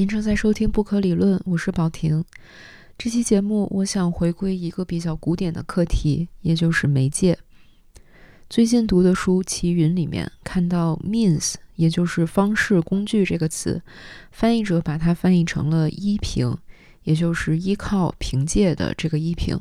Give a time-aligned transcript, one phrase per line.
[0.00, 2.24] 您正在收听《不可理论》，我是宝婷。
[2.96, 7.38] 这期节目，我想回归一个比较古典的课题，也就是媒介。
[8.48, 13.82] 最近读的书《奇云》里面看到 “means”，也就是方式、工具这个词，
[14.32, 16.56] 翻译者把它翻译成了“依凭”，
[17.04, 19.60] 也就是依靠、凭借的这个依凭。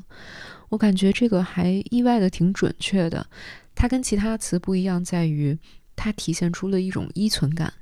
[0.70, 3.28] 我感觉这个还意外的挺准确的。
[3.76, 5.60] 它跟其他词不一样，在于
[5.98, 7.74] 它体现出了一种依存感。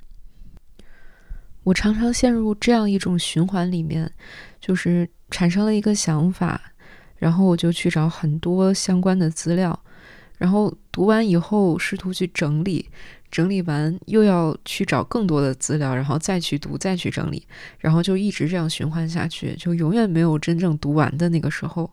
[1.68, 4.10] 我常常陷入这样一种循环里面，
[4.62, 6.62] 就是产生了一个想法，
[7.18, 9.78] 然后我就去找很多相关的资料，
[10.38, 12.90] 然后读完以后试图去整理，
[13.30, 17.46] 整理完又要去找更多的资料，然后再去读，再去整理，
[17.80, 21.92] 然后就一直这样循环下去，就永远没有真正读完的那个时候。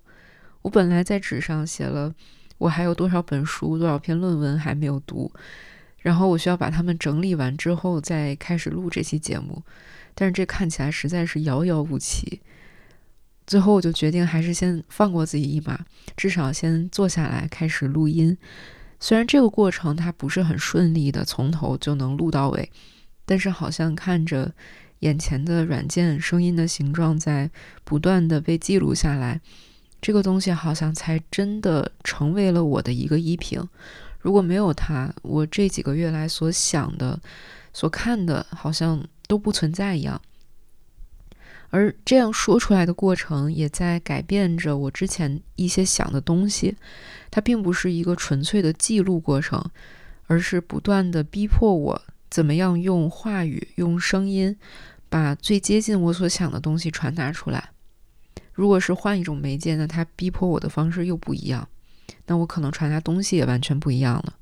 [0.63, 2.15] 我本来在纸上写了
[2.59, 5.33] 我还有多少本书、多少篇论文还没有读。
[6.05, 9.63] 然后我需要把它们整理完之后再开始录这期节目，
[10.15, 12.43] 但是这看起来实在是遥遥无期。
[13.47, 15.81] 最后我就决定还是先放过自己一马，
[16.15, 18.37] 至少先坐下来开始录音。
[19.01, 22.71] 虽然这个过程它不是很顺利的，从头就能录到尾，
[23.25, 24.53] 但是好像看着
[24.99, 27.51] 眼前的软件声音的形状在
[27.83, 29.41] 不断的被记录下来，
[30.03, 33.67] 这个东西好像才真的成为了我的一个依凭。
[34.25, 37.21] 如果没有它，我这几个月来所想的、
[37.75, 40.19] 所看的，好像都不存在一样。
[41.69, 46.75] 而这样说出来的过程，也在改变着我之前一些想的东西。
[47.31, 49.63] 它并不是一个纯粹的记录过程，
[50.27, 54.57] 而是不断的逼迫我怎么样用话语、用声音，
[55.11, 57.73] 把最接近我所想的东西传达出来。
[58.55, 61.69] 如果是换一种媒介，那它逼迫我的方式又不一样。
[62.27, 64.35] 那我可能传达东西也完全不一样了，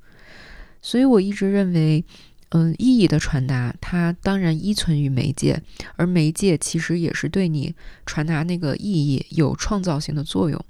[0.80, 2.04] 所以我一直认为，
[2.50, 5.62] 嗯，意义的传达它当然依存于媒介，
[5.96, 7.74] 而媒介其实也是对你
[8.06, 10.64] 传达那个意义有创造性的作用。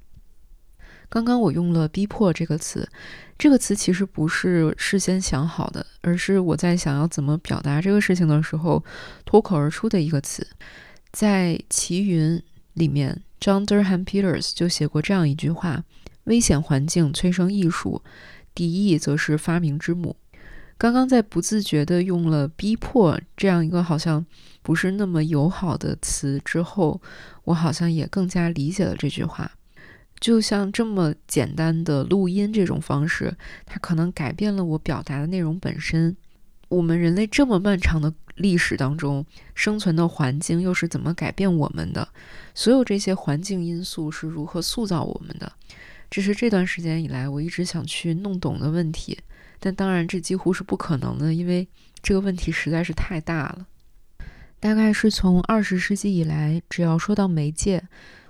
[1.08, 2.88] 刚刚我用了“逼迫”这个词，
[3.36, 8.83] 这个词其实不是事先想好的，而是我在想要怎么表达这个事情的时候
[9.27, 10.46] 脱口而出的一个词。
[11.11, 12.39] 在《奇云》
[12.73, 15.84] 里面，John Durham Peters 就写过这样一句话。
[16.24, 18.02] 危险环境催生艺术，
[18.55, 20.16] 敌意则是发明之母。
[20.78, 24.24] 刚刚在不自觉地用了“逼迫”这样一个好像
[24.62, 27.00] 不是那么友好的词之后，
[27.44, 29.50] 我好像也更加理解了这句话。
[30.18, 36.16] 就像这么简单的录音这种方式，它可能改变了我表达的内容本身。
[36.68, 39.24] 我们人类这么漫长的历史当中，
[39.55, 42.08] 生存的环境又是怎么改变我们的？
[42.55, 45.52] 所有这些环境因素是如何塑造我们的？
[46.12, 49.18] 这是这段时间以来我一直想去弄懂的问题，
[49.58, 51.67] 但当然这几乎是不可能的，因为
[52.02, 53.67] 这个问题实在是太大了。
[54.61, 57.83] 大概是从二十世纪以来，只要说到媒介，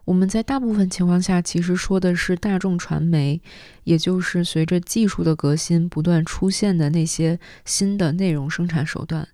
[0.05, 3.43] 我们在大部分情况下其实说的是大众传媒，
[3.83, 9.27] 也就是随着技术的革新不断出现的那些新的内容生产手段。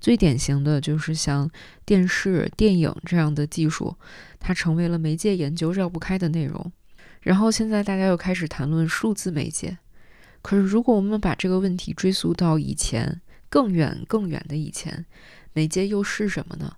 [0.00, 1.50] 最典型的就是像
[1.84, 3.94] 电视、电影这样的技术，
[4.38, 6.72] 它成为了媒介研究绕不开的内容。
[7.20, 9.78] 然后现在大家又开始谈论数字媒介，
[10.42, 15.04] 可是如果我们把这个问题追溯到以前更远更远的以前，
[15.52, 16.76] 媒介又是什么呢？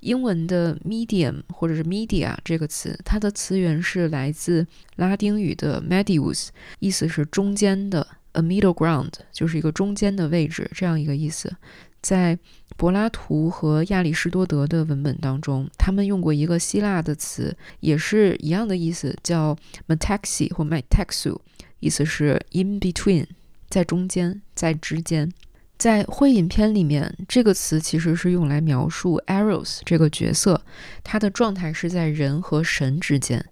[0.00, 4.66] 英文的 medium 或者是 media 这个词，它的词源是来自
[4.96, 6.48] 拉丁语的 medius，
[6.78, 11.54] 意思是中间的，a middle ground 就是一个中间的位置这样一个意思，
[12.00, 12.38] 在。
[12.76, 19.54] 柏拉图和亚里士多德的文本当中，他们用过一个希腊的词，也是一样的意思，叫
[19.86, 21.38] metaxi 或 metaxu，
[21.80, 23.26] 意思是 in between，
[23.68, 25.30] 在中间，在之间。
[25.76, 30.64] 在会影片里面，这个词其实是用来描述 Eros 这个角色，
[31.04, 33.44] 他的状态是在人和神之间。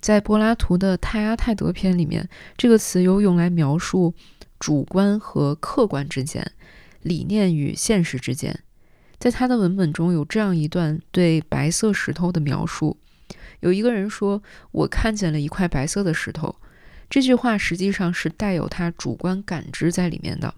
[0.00, 2.26] 在柏拉图的泰阿泰德篇里面，
[2.56, 4.14] 这个词又用来描述
[4.58, 6.52] 主观和客观之间。
[7.06, 8.58] 理念与现实之间，
[9.18, 12.96] 在他的文本中有这样一段对白色石头的描述：
[13.60, 14.42] 有一个人说
[14.72, 16.56] ：“我看见了一块白色的石头。”
[17.08, 20.52] 这句话实际上是带有他主观感知在里面的，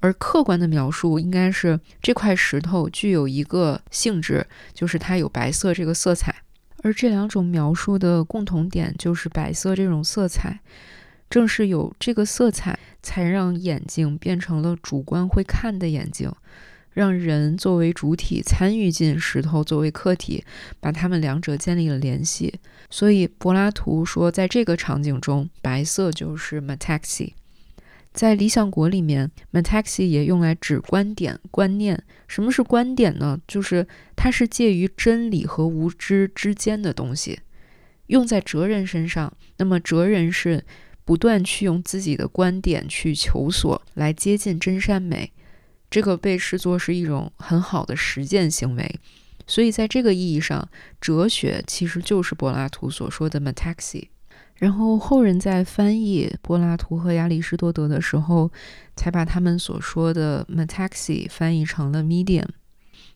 [0.00, 4.44] 而客观的描述应该是这块石头具有一个性质，
[4.74, 6.34] 就是它有白色这个色彩。
[6.82, 10.58] 而这两种描述的共同点就是白色这种色彩。
[11.28, 16.28] 正是有这个色彩，才让眼睛变成了主观会看的眼睛，
[16.92, 20.44] 让人作为主体参与进石头作为客体，
[20.80, 22.58] 把它们两者建立了联系。
[22.90, 27.34] 所以柏拉图说，在这个场景中，白色就是 metaxi。
[28.12, 32.02] 在《理想国》里面，metaxy 也用来指观点、观念。
[32.26, 33.38] 什么是观点呢？
[33.46, 33.86] 就是
[34.16, 37.38] 它是介于真理和无知之间的东西。
[38.08, 40.64] 用在哲人身上，那么哲人是
[41.06, 45.32] 不断去用自己的观点去求索，来接近真善美。
[45.88, 49.00] 这个被视作是一种很好的实践行为。
[49.46, 50.68] 所以，在这个意义上，
[51.00, 54.08] 哲学其实就是柏拉图所说的 metaxy。
[54.56, 58.50] 然后后人在翻译柏拉图和亚里士多德的时候，
[58.96, 62.48] 才把他们所说的 metaxy 翻译成了 medium。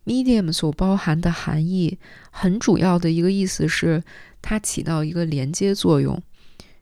[0.04, 1.98] medium 所包含的含义，
[2.30, 4.00] 很主要的一个意思是，
[4.40, 6.22] 它起到一个连接作用。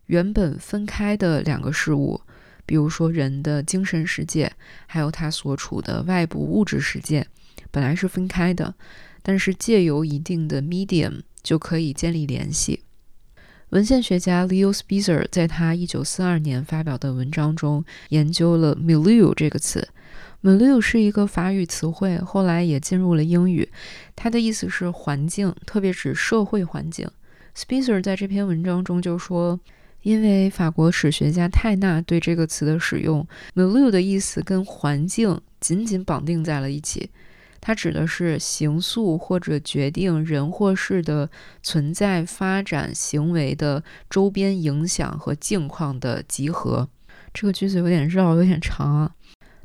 [0.09, 2.21] 原本分开的两个事物，
[2.67, 4.53] 比如说人的精神世界，
[4.87, 7.27] 还有他所处的外部物质世界，
[7.71, 8.75] 本来是分开的，
[9.23, 12.83] 但是借由一定的 medium 就可以建立联系。
[13.71, 19.87] 文献学家 Leo Spitzer 在他1942年发表的文章中研究了 “milieu” 这个词。
[20.43, 23.69] “milieu” 是一个法语词汇，后来也进入了英语。
[24.17, 27.11] 它的意思是环境，特别指社会环境。
[27.55, 29.61] Spitzer 在这篇文章中就说，
[30.09, 37.11] 因为法国史学家泰纳对这个词的使用，“milieu” 的意思跟环境紧紧绑定在了一起。
[37.61, 41.29] 它指的是形塑或者决定人或事的
[41.63, 46.89] 存在、发展、行为的周边影响和境况的集合。
[47.35, 49.15] 这个句子有点绕，有点长啊。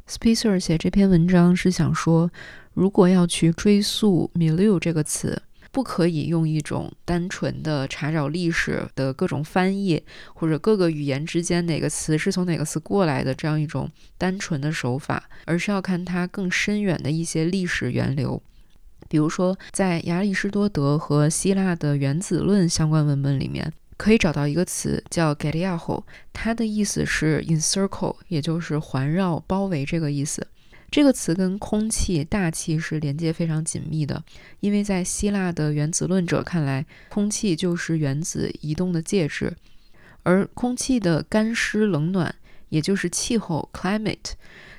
[0.09, 2.29] Spicer 写这篇文章是想说，
[2.73, 5.41] 如果要去追溯 “milieu” 这个词。
[5.73, 10.03] 不可以用一种单纯的查找历史的各种翻译，
[10.35, 13.89] 或者各个语言之间哪个词是从哪个词过来的这样一种
[14.19, 18.39] 单纯的手法，而是要看它更深远的一些历史源流。
[19.09, 30.45] 比如说，在亚里士多德和希腊的原子论相关文本里面，可以找到一个词叫 g a l i a h o 它的意思是 encircle，也就是环绕、包围这个意思。
[30.93, 34.23] 这个词跟空气、大气是连接非常紧密的，
[34.59, 39.55] 因为在希腊的原子论者看来，空气就是原子移动的介质，
[40.21, 42.35] 而空气的干湿、冷暖，
[42.69, 44.33] 也就是气候 （climate），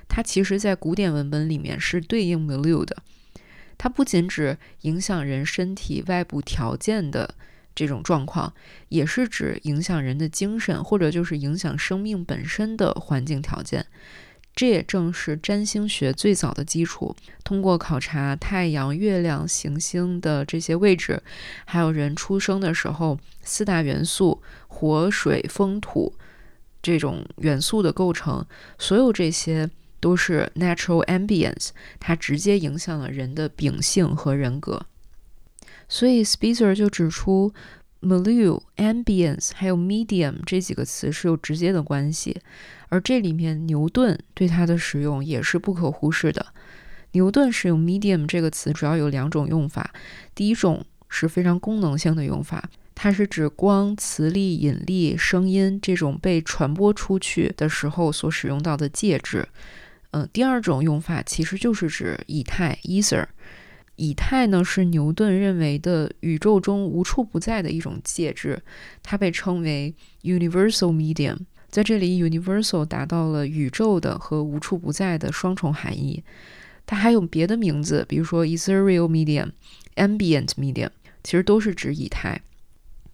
[0.07, 2.97] 它其实在古典文本里面是对应 milieu 的。
[3.77, 7.35] 它不仅指影响人身体外部条件的
[7.75, 8.55] 这种状况，
[8.89, 13.85] 也是指影响人的精神，或者就是影响生命本身的环境条件。
[14.57, 17.15] 这也正是占星学最早的基础。
[17.43, 21.23] 通过考察太阳、月亮、行星的这些位置，
[21.65, 26.15] 还有人出生的时候四大元素——火、水、风、土
[26.81, 28.47] 这种元素的构成，
[28.79, 29.69] 所有这些
[29.99, 34.87] 都是 natural ambience，它直接影响了人的秉性和人格。
[35.89, 37.53] 所以 Spitzer 就指出。
[38.05, 42.41] milieu、ambience 还有 medium 这几个词是有直接的关系，
[42.89, 46.47] 而这里面牛顿对它的使用也是不可忽视的。
[47.13, 49.93] 牛顿使用 medium 这个词主要有两种用法，
[50.35, 59.49] 第一种是非常功能性的用法，它是指光、磁力、引力、声音这种被传播出去的时候所使用到的介质。
[60.11, 63.27] 嗯，第二种用法其实就是指以太 ether。
[63.97, 68.63] 以太呢是牛顿认为的宇宙中无处不在的一种介质，
[69.03, 71.39] 它被称为 universal medium。
[71.71, 76.23] 在这里，universal 达到了宇宙的和无处不在的双重含义。
[76.87, 79.51] 它还有别的名字，比如说 ethereal medium、
[79.97, 80.91] ambient medium，
[81.23, 82.41] 其实都是指以太。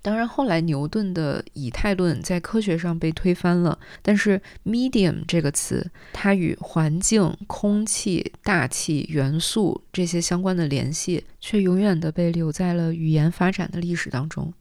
[0.03, 14.55] 当然，后来牛顿的以太论在科学上被推翻了，但是 medium 这个词，它与环境、空气、大气、元素这些相关的联系，却永远的被留在了语言发展的历史当中。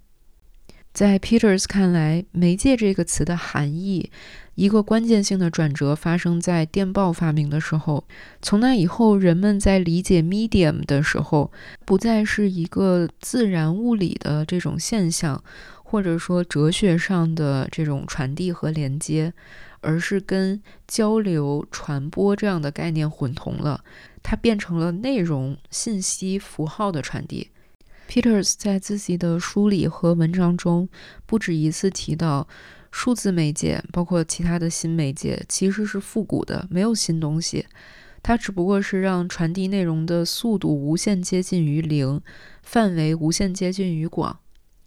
[0.92, 4.12] 在 Peters 看来，媒介这个词的含义。
[4.60, 8.04] 一个关键性的转折发生在电报发明的时候。
[8.42, 11.50] 从那以后，人们在理解 medium 的时候，
[11.86, 15.42] 不再是一个自然物理的这种现象，
[15.82, 19.34] 或者说哲学上的这种传递和连接，
[19.80, 23.82] 而是跟交流、传播这样的概念混同了。
[24.22, 27.50] 它变成了内容、信息、符号的传递。
[28.10, 30.90] Peters 在自己的书里和文章中
[31.26, 32.46] 不止一次提到。
[32.92, 37.66] 数字媒介包括其他的新媒介，其实是复古的，没有新东西。
[38.22, 42.22] 它只不过是让传递内容的速度无限接近于零，
[42.64, 44.40] 范围无限接近于广。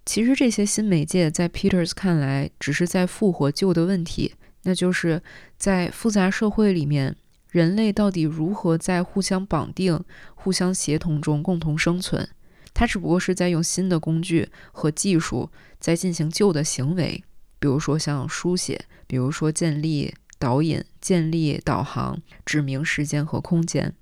[0.04, 5.22] 其实这些新媒介在 Peters 看来，只是在复活旧的问题，那就是
[5.56, 7.16] 在复杂社会里面，
[7.50, 10.02] 人类到底如何在互相绑定、
[10.34, 12.28] 互相协同中共同生存？
[12.74, 17.22] 它只不过是在用新的工具和技术在进行旧的行为。
[17.62, 23.94] 比如说像书写，比如说建立导引、建立导航、指明时间和空间。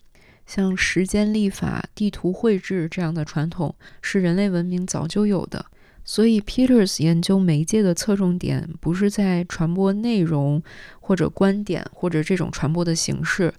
[0.47, 5.67] 像时间历法、地图绘制这样的传统是人类文明早就有的。
[6.07, 10.63] 所以，Peters 研究媒介的侧重点不是在传播内容
[10.99, 13.53] 或者观点或者这种传播的形式。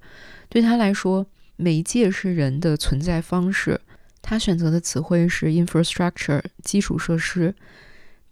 [0.50, 1.28] 对他来说，
[1.58, 3.80] 媒介是人的存在方式。
[4.24, 7.54] 他选择的词汇是 infrastructure 基础设施。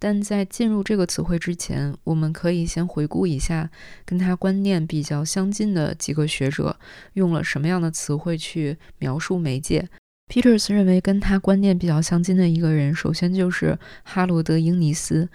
[0.00, 3.70] 但在进入这个词汇之前，我们可以先回顾一下
[4.06, 6.76] 跟他观念比较相近的几个学者
[7.12, 9.88] 用了什么样的词汇去描述媒介。
[10.32, 15.28] Peters 认为跟他观念比较相近的一个人，首先就是哈罗德·英尼斯。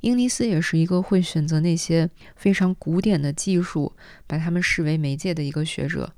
[0.00, 3.92] 英尼斯也是一个会选择那些非常古典的技术，
[4.26, 6.12] 把它们视为媒介的一个学者。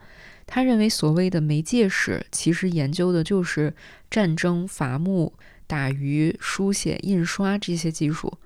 [0.47, 3.75] 他认为，所谓的媒介史，其实研究的就是
[4.11, 5.35] 战争、伐木。
[5.71, 8.37] 打鱼、书写、印刷这些技术，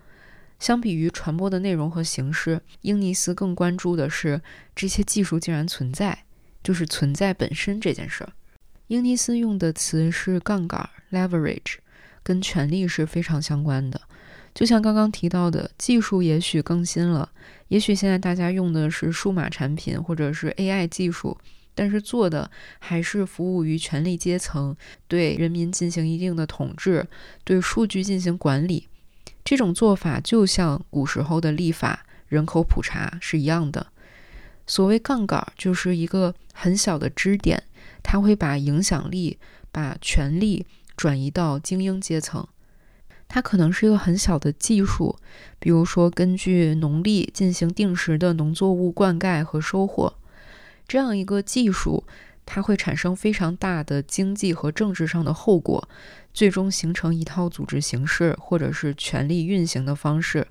[0.59, 4.43] 相比于传播的内容和形式，英尼斯更关注的是
[4.77, 6.25] 这些技术竟然存在，
[6.63, 8.33] 就是存在本身这件事儿。
[8.89, 11.77] 英尼斯用的词是杠杆 （leverage），
[12.23, 13.99] 跟权力是非常相关的。
[14.53, 17.33] 就像刚刚提到的，技术也许更新了，
[17.69, 21.39] 也许现在大家用的是数码产品或者是 AI 技术。
[21.75, 24.77] 但是做的还是服务于权力阶层，
[25.09, 27.07] 对人民进行一定的统治，
[27.43, 28.89] 对数据进行管理。
[29.45, 33.89] 这种做法就像古时候的立法、人口普查是一样的。
[34.67, 37.63] 所谓杠杆，就是一个很小的支点，
[38.03, 39.39] 它会把影响力、
[39.71, 40.65] 把权力
[40.97, 42.47] 转移到精英阶层。
[43.29, 45.19] 它可能是一个很小的技术，
[45.59, 50.15] 比如说根据农历进行定时的农作物灌溉和收获。
[50.87, 52.05] 这样一个技术，
[52.47, 55.89] 它会产生非常大的经济和政治上的后果，
[56.33, 60.47] 最终形成一套组织形式或者是权力运行的方式。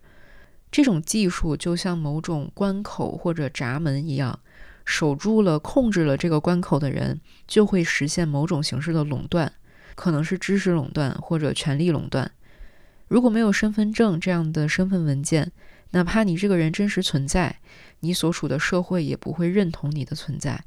[0.71, 4.39] 这种技术就像某种关口或者闸门一样，
[4.83, 9.53] 守住了、控制了这个关口的人，就会实现某种形式的垄断，
[9.93, 12.31] 可能是知识垄断或者权力垄断。
[13.07, 15.51] 如果没有身份证这样的身份文件，
[15.93, 17.59] 哪怕你这个人真实存在，
[18.01, 20.63] 你所处的社会也不会认同你的存在。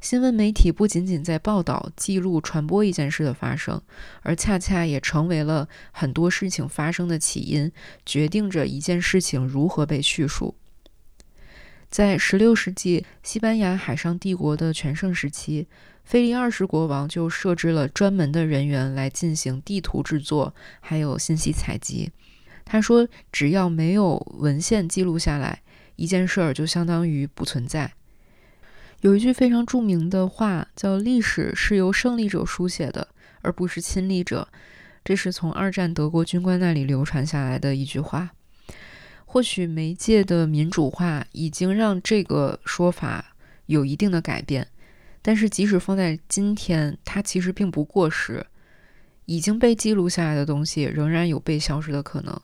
[0.00, 3.80] 新闻媒体不仅仅在报道、记录、传播一件事的发生，
[4.22, 7.70] 而恰恰也成为了很多事情发生的起因，
[8.04, 10.56] 决定着一件事情如何被叙述。
[11.88, 15.68] 在16世纪西班牙海上帝国的全盛时期，
[16.02, 22.10] 菲利二世国王就设置了专门的人员来进行地图制作，还有信息采集。
[22.64, 25.62] 他说：“只要没有文献记录下来，
[25.96, 27.92] 一件事儿就相当于不存在。”
[29.02, 33.08] 有一句非常著名的话叫“历史是由胜利者书写的，
[33.42, 34.48] 而不是亲历者”，
[35.04, 38.30] 这是从二战德国军官那里流传下来的一句话。
[39.24, 43.34] 或许媒介的民主化已经让这个说法
[43.66, 44.68] 有一定的改变，
[45.20, 48.46] 但是即使放在今天，它其实并不过时。
[49.24, 52.38] 已经被记录下来的东西仍然有被消失的可能。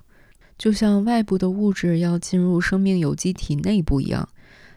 [0.59, 4.29] 就像外部的物质要进入生命有机体内部一样，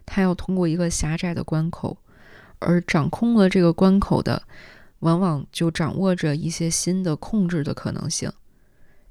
[0.06, 1.98] 它要通过一个狭窄的关口，
[2.60, 4.44] 而掌控了这个关口的，
[5.00, 8.32] 往往就掌握着一些新的控制的可能性。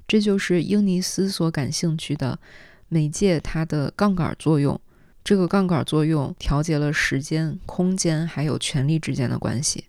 [0.07, 2.39] 这就是英尼斯所感兴趣的
[2.87, 4.79] 媒介，它的杠杆作用。
[5.23, 9.85] 这个杠杆作用调节了时间、空间还有权力之间的关系。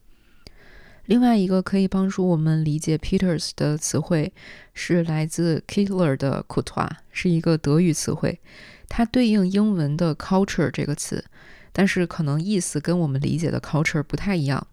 [1.07, 4.33] 另外一个可以帮助我们理解 Peters 的词汇
[4.73, 8.41] 是来自 Kittler 的 Kultur，是一个德语词汇，
[8.89, 11.25] 它对应英文的 culture 这个词，
[11.73, 14.65] 但是可能意思跟我们理解的 culture 不太一样。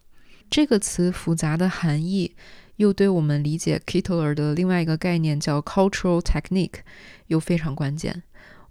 [0.51, 2.35] 这个词复杂的含义
[2.75, 6.81] 又对我们理解 Kittler 的另外一个概念叫 cultural technique
[7.27, 8.21] 又非常关键。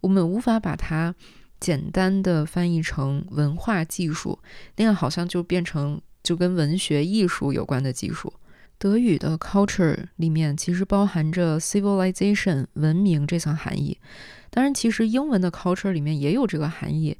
[0.00, 1.12] 我们无法把它
[1.58, 4.38] 简单的翻译成文化技术，
[4.76, 6.00] 那样好像就变成。
[6.22, 8.32] 就跟文学艺术有关的技术，
[8.76, 13.98] 德语的 culture 里面其实包含着 civilization 文明这层含义。
[14.50, 17.16] 当然，其实英文的 culture 里面也有这个含义，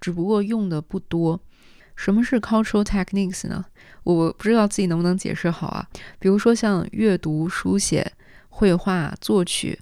[0.00, 1.40] 只不过用的不多。
[1.96, 3.64] 什么是 cultural techniques 呢？
[4.04, 5.86] 我不知道自己能不能解释好啊。
[6.18, 8.12] 比如说像阅读、书写、
[8.48, 9.78] 绘画、作曲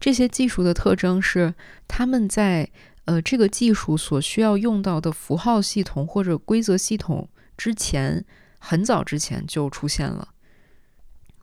[0.00, 1.54] 这些技术的特征是，
[1.86, 2.70] 他们在
[3.04, 7.28] 呃这个技术所需要用到的符号系统或者规则系统。
[7.58, 8.24] 之前
[8.58, 10.28] 很早之前就出现了，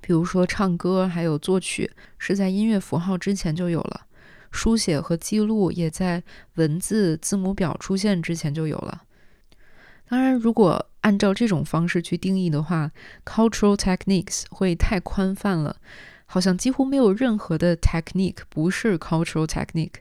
[0.01, 4.07] 比如说唱歌还有作曲是在音乐符号之前就有了，
[4.49, 6.23] 书写和记录也在
[6.55, 9.03] 文字字母表出现之前就有了。
[10.07, 12.91] 当然，如果按照这种方式去定义的话
[13.25, 15.75] ，cultural techniques 会太宽泛了，
[16.25, 19.95] 好像几乎没有任何的 technique 不是 cultural technique。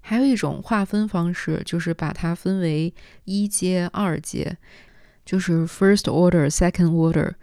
[0.00, 2.92] 还有一种划分方式，就是把它分为
[3.24, 4.56] 一阶、二阶，
[5.26, 7.34] 就是 first order、second order。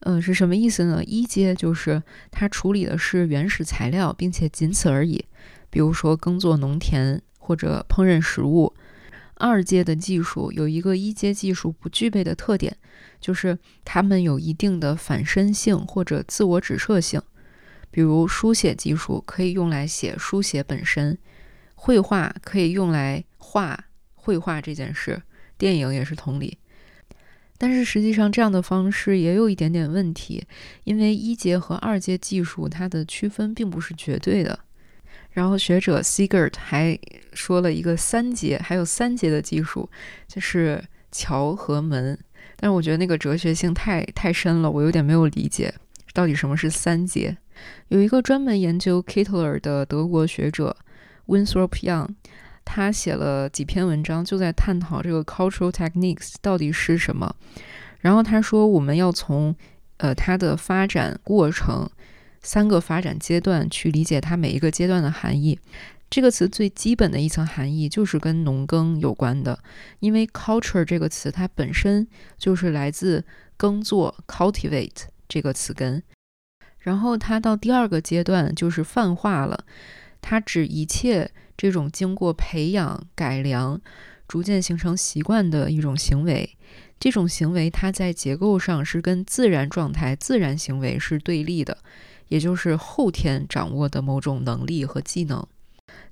[0.00, 1.02] 嗯，是什么意思呢？
[1.02, 2.00] 一阶就是
[2.30, 5.24] 它处理的是原始材料，并且仅此而已，
[5.70, 8.72] 比如说耕作农田或者烹饪食物。
[9.36, 12.76] 二阶的技术有一个一阶技术不具备的特点，
[13.20, 17.20] 就是它们有一定的反身性或者自我指涉性，
[17.90, 21.18] 比如书写技术可以用来写书写本身。
[21.74, 25.20] 绘画可以用来画绘画这件事，
[25.58, 26.56] 电影也是同理。
[27.66, 30.44] 但是实际上，这样的方式也有一点点问题，
[30.84, 34.58] 因为一阶和二阶技术它的区分并不是绝对的。
[35.30, 36.98] 然后学者 Sigert 还
[37.32, 39.88] 说了一个三阶，还有三阶的技术，
[40.28, 42.18] 就是桥和门。
[42.56, 45.72] 但是我觉得那个哲学性太太深了，我有点没有理解
[46.12, 47.34] 到底什么是三阶。
[47.88, 50.76] 有一个专门研究 Kittler 的德国学者。
[51.26, 52.10] Winthrop Young，
[52.64, 57.34] 他写了几篇文章，就在探讨这个 cultural techniques 到底是什么。
[58.00, 59.54] 然后他说，我们要从
[59.98, 61.88] 呃它的发展过程
[62.42, 65.58] 三个发展阶段去理解它每一个阶段的含义。
[66.10, 69.58] 这个词最基本的一层含义就是跟农耕有关的，
[70.00, 72.06] 因为 culture 这个词它本身
[72.38, 73.24] 就是来自
[73.56, 76.02] 耕作 cultivate 这个词根。
[76.78, 79.64] 然后它到第二个阶段就是泛化了。
[80.20, 83.80] 它指一切这种经过培养、改良、
[84.26, 86.56] 逐渐形成习惯的一种行为。
[87.00, 91.76] 这种行为它在结构上是跟自然状态、自然行为是对立的，
[92.28, 95.46] 也就是后天掌握的某种能力和技能。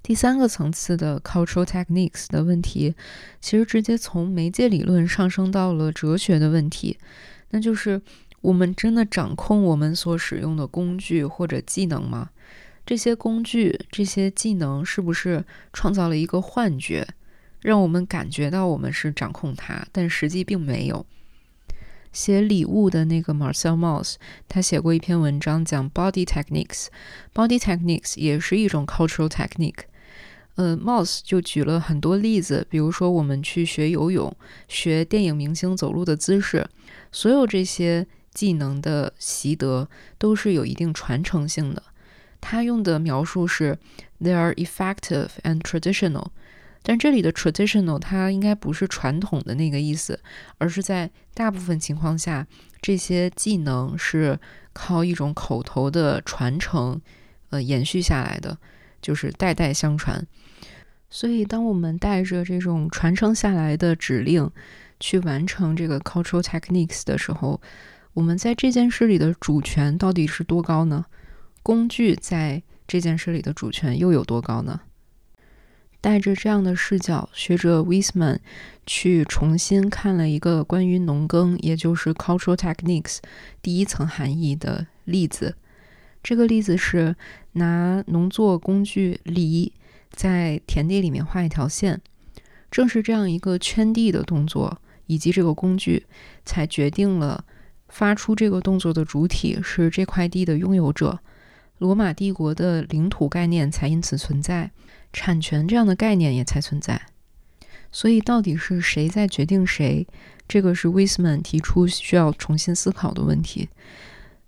[0.02, 2.94] 第三个层次的 cultural techniques 的问题，
[3.40, 6.98] 其实直接从媒介理论上升到了哲学的问题，
[7.50, 8.02] 那就是
[8.42, 12.30] 我们真的掌控我们所使用的工具或者技能吗？
[12.84, 17.06] 这些工具、这些技能是不是创造了一个幻觉，
[17.60, 21.06] 让我们感觉到我们是掌控它，但实际并没有？
[22.12, 26.88] 写礼物的那个 Marcel Mauss，他写过一篇文章讲 Body Techniques。
[27.32, 29.84] Body Techniques 也是一种 cultural technique。
[30.56, 34.36] 呃，Mauss 就举了很多例子，比如说我们去学游泳、
[34.68, 36.68] 学电影明星走路的姿势，
[37.10, 41.82] 所有这些技能的习得都是有一定传承性的。
[42.42, 43.78] 他用的描述是
[44.20, 46.26] “they are effective and traditional”，
[46.82, 50.20] 但这里的 “traditional” 它应该不是传统的那个意思，
[50.58, 52.46] 而是在大部分情况下，
[52.82, 54.38] 这些技能是
[54.72, 57.00] 靠一种口头的传承，
[57.50, 58.58] 呃，延续下来的，
[59.00, 60.26] 就是代代相传。
[61.08, 64.50] 所以，当我们带着这种传承下来的指令
[64.98, 67.60] 去完成这个 cultural techniques 的时候，
[68.14, 71.06] 我们在这件事里的主权到底是多高呢？
[71.62, 74.80] 工具在这件事里的主权又有多高呢？
[76.00, 78.40] 带着这样的视角，学者 Wiseman
[78.84, 83.18] 去重新看了一个关于农耕，也就是 cultural techniques
[83.62, 85.54] 第一层含义的例子。
[86.20, 87.14] 这个例子是
[87.52, 89.72] 拿农作工具犁
[90.10, 92.00] 在田地里面画一条线。
[92.68, 96.06] 正是这样一个圈地的动作，以及这个工具，
[96.44, 97.44] 才决定了
[97.88, 101.20] 发出这个动作的主体是这块地的拥有者。
[101.82, 104.70] 罗马帝国的领土概念才因此存在，
[105.12, 107.02] 产权这样的概念也才存在。
[107.90, 110.06] 所以，到底是谁在决定谁？
[110.46, 113.68] 这个是 Wiseman 提出需要重新思考的问题。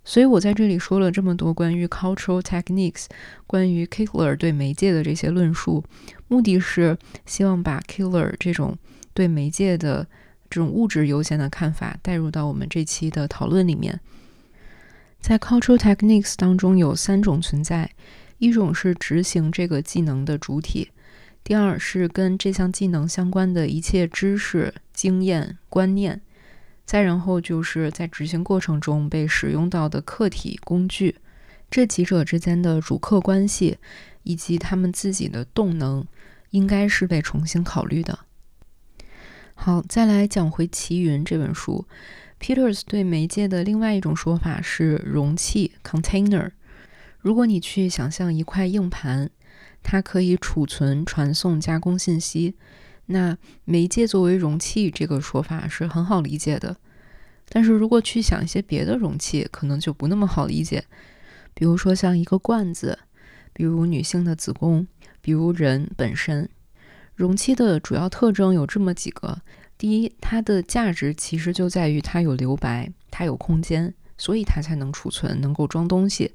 [0.04, 3.06] 所以我在这里说了这么多关于 cultural techniques，
[3.48, 5.82] 关于 Killer 对媒介的这些论述，
[6.28, 8.78] 目的是希望把 Killer 这种
[9.12, 10.06] 对媒介的
[10.48, 13.98] 这种物质优先的看法带入到我们这期的讨论里面。
[15.26, 17.90] 在 cultural techniques 当中有三种存在，
[18.36, 20.90] 一种是执行这个技能的主体，
[21.42, 26.20] 第二是跟这项技能相关的一切知识、经验、观念，
[26.84, 31.16] 再然后就是在执行过程中被使用到的客体工具，
[31.70, 33.78] 这几者之间的主客关系
[34.24, 36.06] 以及他们自己的动能，
[36.50, 38.18] 应该是被重新考虑的。
[39.54, 41.86] 好，再来讲回《奇云》这本书。
[42.44, 46.50] Peters 对媒介的另外一种说法是容器 （container）。
[47.18, 49.30] 如果你去想象一块硬盘，
[49.82, 52.54] 它可以储存、传送、加工信息，
[53.06, 56.76] 那媒介作为容器这个说法是很好理解的。
[57.48, 60.84] 但是如果去想一些别的容器，可能就不那么好理解。
[61.54, 62.98] 比如说像一个罐子，
[63.54, 64.86] 比如女性的子宫，
[65.22, 66.46] 比如人本身。
[67.14, 69.40] 容器的主要特征有这么几个。
[69.84, 76.32] 第一，它的价值其实就在于它有留白，它有空间，所以它才能储存，能够装东西。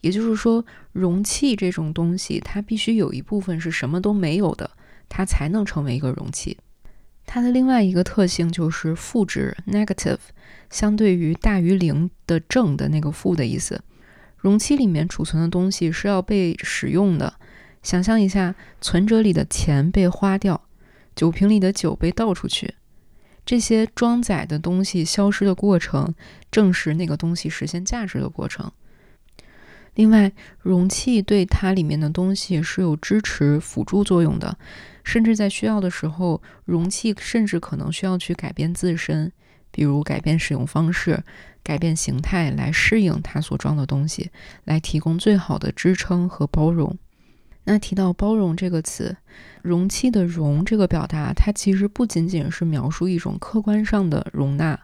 [0.00, 4.70] 也就是说，容器这种东西，它必须有一部分是什么都没有的，
[5.06, 6.56] 它才能成为一个容器。
[7.26, 10.16] 它的另外一个特性就是负值 （negative），
[10.70, 13.82] 相对于大于零的正的那个负的意思。
[14.38, 17.34] 容器里面储存的东西是要被使用的。
[17.82, 20.62] 想象一下，存折里的钱被花掉，
[21.14, 22.76] 酒瓶里的酒被倒出去，
[23.48, 26.14] 这些装载的东西消失的过程，
[26.50, 28.70] 正是那个东西实现价值的过程。
[29.94, 30.30] 另外，
[30.60, 34.58] 容器对它里面的东西是有支持、辅助作用的，
[35.02, 39.32] 甚至在需要的时候，容器甚至可能需要去改变自身，
[39.70, 41.24] 比如改变使用方式、
[41.62, 44.30] 改变形态来适应它所装的东西，
[44.64, 46.98] 来提供最好的支撑和包容。
[47.70, 49.14] 那提到包容这个词，
[49.60, 54.80] 容器的“容”这个表达，它其实不仅仅是描述一种客观上的容纳。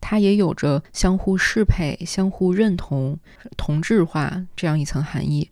[0.00, 3.18] 它也有着相互适配、相互认同、
[3.58, 5.50] 同质化这样一层含义。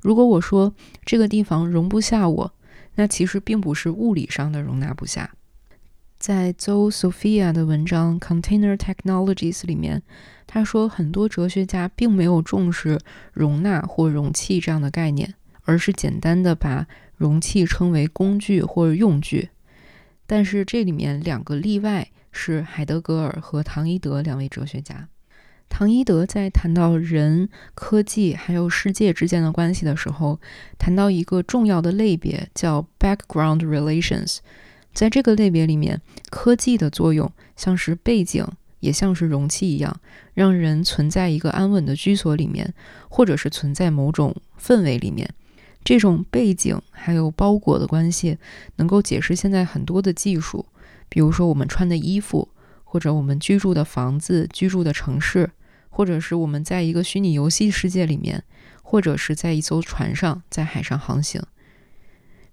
[0.00, 2.52] 如果我说这个地方容不下我，
[2.96, 5.30] 那其实并不是物理上的容纳不下。
[6.18, 10.02] 在 Zoe Sophia 的文章《Container Technologies》里面，
[10.48, 12.98] 他说很多哲学家并没有重视
[13.32, 15.34] 容纳或容器这样的概念，
[15.68, 19.50] 而是简单的把容器称为工具或者用具。
[20.26, 22.08] 但是这里面两个例外。
[22.30, 25.08] 是海德格尔和唐伊德两位哲学家。
[25.68, 30.38] 唐伊德在谈到人、科技还有世界之间的关系的时候，
[30.78, 34.38] 谈到一个重要的类别叫 background relations。
[34.92, 36.00] 在这个类别里面，
[36.30, 38.46] 科技的作用像是背景，
[38.80, 39.98] 也像是容器一样，
[40.34, 42.72] 让人存在一个安稳的居所里面，
[43.08, 45.28] 或者是存在某种氛围里面。
[45.84, 48.36] 这种背景还有包裹的关系，
[48.76, 50.66] 能够解释现在很多的技术。
[51.08, 52.48] 比如说，我们穿的衣服，
[52.84, 55.50] 或者我们居住的房子、居住的城市，
[55.88, 58.44] 或者是我们在一个虚拟游戏世界里面，
[58.82, 61.42] 或者是在一艘船上在海上航行。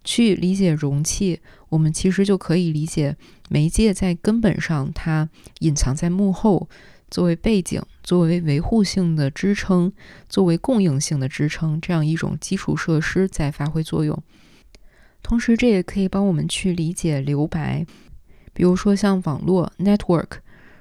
[0.04, 3.18] 去理解容器，我们其实就可以理解
[3.50, 5.30] 媒介在根本上它
[5.60, 6.68] 隐藏在幕后，
[7.10, 9.92] 作为背景，作为维护性的支撑，
[10.28, 14.22] 作为供应性的支撑，这样一种基础设施在发挥作用。
[15.22, 17.86] 同时，这也可以帮我们去理解留白。
[18.54, 20.38] 比如说像网络 （network），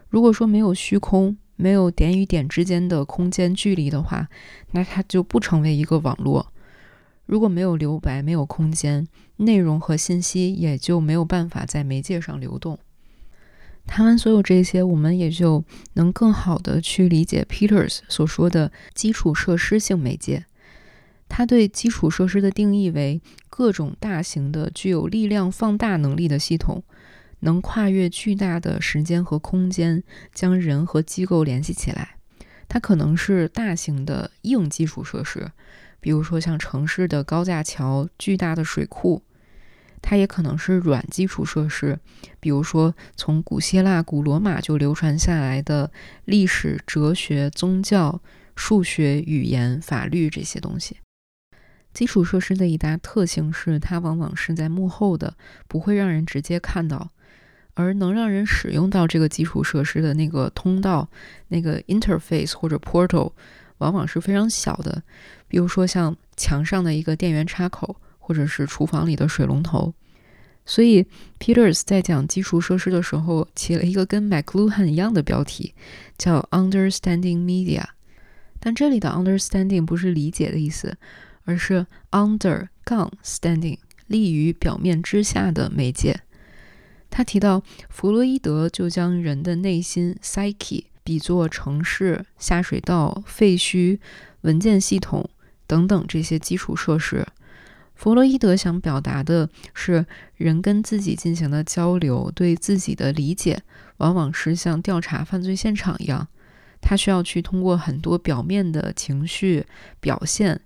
[0.09, 4.29] 如果说没有虚空，没有点与点之间的空间距离的话，
[4.73, 6.53] 那它就不成为一个网络。
[7.27, 9.07] 如果没有留白，没有空间，
[9.37, 12.79] 内容和信息也就没有办法在媒介上流动。
[13.87, 20.47] 谈完所有这些，我们也就能更好的去理解 Peters 所说的基础设施性媒介。
[21.29, 26.83] 他对基础设施的定义为各种大型的、具有力量放大能力的系统。
[27.41, 32.17] 能跨越巨大的时间和空间，将人和机构联系起来。
[32.69, 35.51] 它可能是大型的硬基础设施，
[36.05, 39.23] 比如说像城市的高架桥、巨大的水库；
[40.03, 41.99] 它也可能是软基础设施，
[42.41, 45.91] 比如说从古希腊、古罗马就流传下来的
[46.27, 48.21] 历史、哲学、宗教、
[48.55, 50.99] 数学、语言、法律这些东西。
[51.95, 55.35] 基础设施的一大特性是，它往往是在幕后的，
[55.67, 57.13] 不会让人直接看到。
[57.73, 61.09] 而能让人使用到这个基础设施的那个通道、
[61.49, 63.33] 那个 interface 或者 portal，
[63.79, 65.03] 往往是非常小的。
[65.55, 69.95] 比如说像墙上的一个电源插口，或者是厨房里的水龙头。
[70.67, 71.07] 所以
[71.39, 75.73] Peters 在讲基础设施的时候，起了一个跟 McLuhan 一样的标题，
[76.19, 77.85] 叫 Understanding Media。
[78.59, 80.97] 但这里的 Understanding 不是理解的意思，
[81.45, 86.23] 而是 Under 杠 Standing，立于表面之下的媒介。
[87.11, 94.01] 他提到，弗洛伊德就将人的内心 （psyche） 比作城市、下水道、废墟、
[94.41, 95.31] 文件系统
[95.67, 97.27] 等等这些基础设施。
[97.95, 100.05] 弗洛伊德想表达的是，
[100.37, 103.63] 人跟自己进行的交流，对自己的理解，
[103.99, 106.27] 往往是像调查犯罪现场一样，
[106.81, 109.65] 他需要去通过很多表面的情绪
[110.01, 110.61] 表现，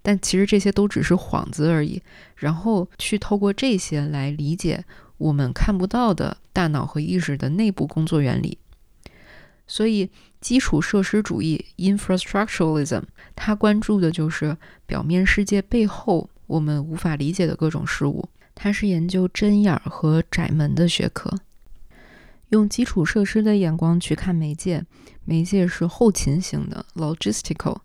[0.00, 2.02] 但其实这些都只是幌子而已，
[2.36, 4.84] 然后去透过这些来理解。
[5.18, 8.58] 我们看不到的大脑和意识的内部工作原理，
[9.66, 13.02] 所以基础设施主义 （infrastructuralism）
[13.34, 18.28] 它关注的就是表面世界背后我们无法理解的各种事物。
[18.54, 21.38] 它是研究针眼儿和窄门的学科。
[22.50, 24.84] 用基础设施的眼光去看媒介，
[25.24, 27.78] 媒介是后勤型的 （logistical）。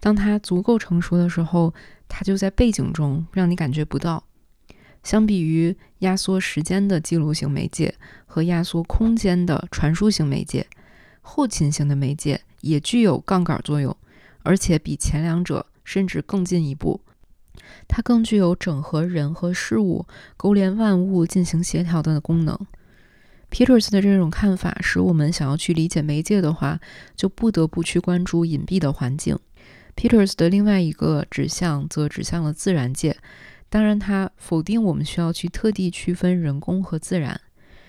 [0.00, 1.72] 当它足够成熟的时候，
[2.08, 4.24] 它就在背景中，让你感觉不到。
[5.04, 7.94] 相比于压缩时间的记录型媒介
[8.26, 10.66] 和压缩空间的传输型媒介，
[11.32, 13.96] 后勤型的媒介也具有杠杆作用，
[14.42, 17.00] 而且比前两者甚至更进一步。
[17.86, 20.04] 它更具有整合人和事物、
[20.36, 22.58] 勾连万物进行协调的功能。
[23.48, 26.80] Peters 的这种看法使我们想要去理解媒介的话，
[27.14, 29.38] 就不得不去关注隐蔽的环境。
[29.94, 33.16] Peters 的另外一个指向则指向了自然界，
[33.68, 37.40] 当然，他否定我们需要去特地区分人工和自然。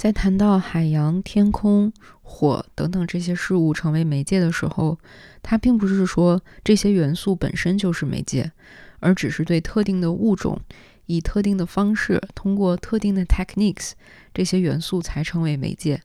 [0.01, 4.97] 在谈到海洋、天空、火等等这些事物成为媒介的时候，
[5.43, 8.51] 他并不是说这些元素本身就是媒介，
[8.99, 10.59] 而只是对特定的物种
[11.05, 13.91] 以特定的方式，通过特定的 techniques，
[14.33, 16.01] 这些元素才成为媒介。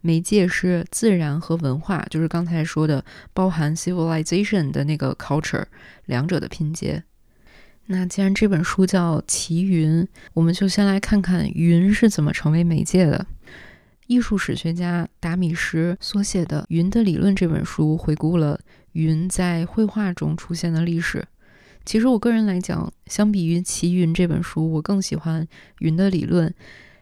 [0.00, 3.04] 媒介是自然和文化，就是刚才说的
[3.34, 5.64] 包含 civilization 的那个 culture
[6.04, 7.02] 两者的拼接。
[7.90, 10.02] 那既然这本书叫《奇云》，
[10.34, 13.26] 我们就先来看看云是怎么成为媒介的。
[14.06, 18.60] 艺术史学家达米什所写的《云的理论》这本书，回顾了
[18.92, 21.26] 云在绘画中出现的历史。
[21.86, 25.42] 其实我个人来讲，相比于《奇云》这本书，我更喜欢
[25.78, 26.50] 《云的理论》。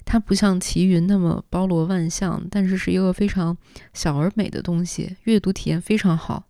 [0.05, 3.57] 它不像《奇云》那么包罗万象，但是是一个非常
[3.93, 6.46] 小而美的东西，阅读体验非常好。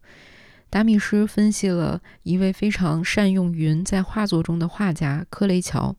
[0.76, 5.96] 达米什分析了一位非常善用云在画作中的画家科雷乔。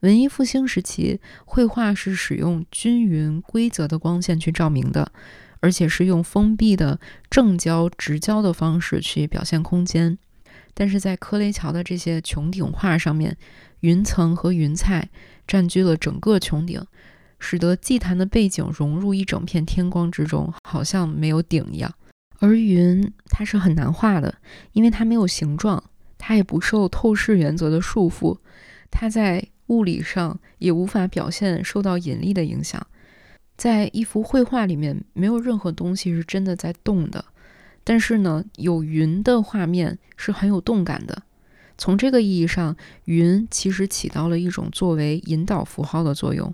[0.00, 5.12] 文艺复兴时期，绘画是使用均匀规则的光线去照明的，
[5.60, 6.98] 而且是用封闭的
[7.30, 10.18] 正焦直焦的方式去表现空间。
[10.74, 13.36] 但是在科雷乔的这些穹顶画上面，
[13.78, 15.08] 云层和云彩
[15.46, 16.84] 占据了整个穹顶，
[17.38, 21.94] 使得祭坛的背景融入一整片天光之中，好像没有顶一样。
[22.40, 24.34] 而云它是很难画的，
[24.72, 25.82] 因为它没有形状，
[26.18, 28.38] 它也不受透视原则的束缚，
[28.90, 32.86] 它在物理上也无法表现受到引力的影响。
[33.56, 37.24] 在一幅绘画里面，没有任何东西是真的在动的，
[37.84, 41.22] 但是呢，有云的画面是很有动感的。
[41.78, 46.52] 从这个意义上，云其实起到了一种作为引导符号的作用。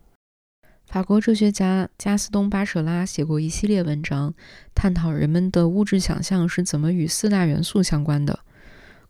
[0.91, 4.35] 法国哲学家加斯东·巴舍拉写过一系列文章，
[4.75, 8.41] 探讨人们的物质想象是怎么与四大元素相关的。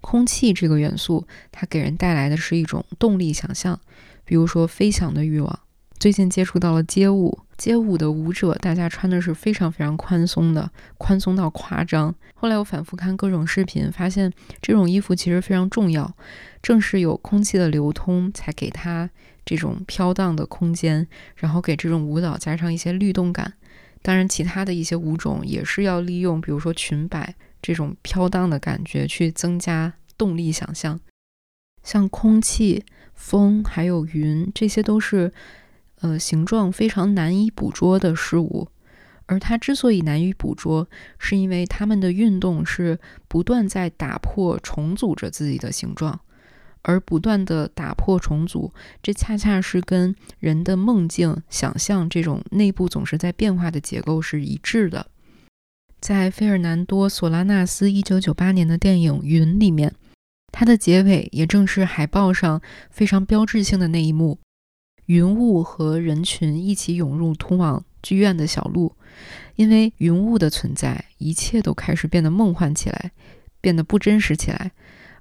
[0.02, 3.80] 空气这个元素，它给人带来的是一种动力想象，
[4.26, 5.58] 比如说飞翔的欲望。
[5.98, 12.14] 最近接触到了街舞，街舞的舞者，大家穿的是非常非常宽松的，宽松到夸张。
[12.34, 16.14] 后来我反复看各种视频，发现这种衣服其实非常重要，
[16.60, 19.08] 正是有空气的流通，才给它
[19.44, 23.54] 这种飘荡的空间，然后给这种舞蹈加上一些律动感。
[24.02, 30.98] 当然，其他的一些舞种也是要利用，比如说裙摆这种飘荡的感觉，去增加动力想象。
[31.82, 35.32] 像空气、风还有云，这些都是。
[36.02, 38.68] 呃，形状非常难以捕捉的事物，
[39.26, 42.98] 而它之所以难以捕捉，是因为它们的运动是
[43.28, 46.18] 不断在打破、重组着自己的形状，
[46.82, 55.06] 而不断的打破、重组，这恰恰是跟人的梦境、想象这种内部总是在变化的结构是一致的。
[56.00, 59.94] 在费尔南多·索拉纳斯1998年的电影《云》里面，
[60.50, 64.38] 它的结尾也正是海报上非常标志性的那一幕。
[65.06, 68.94] 云雾和人群一起涌入通往剧院的小路，
[69.56, 73.10] 因为云雾的存在，一切都开始变得梦幻起来，
[73.60, 74.70] 变得不真实起来。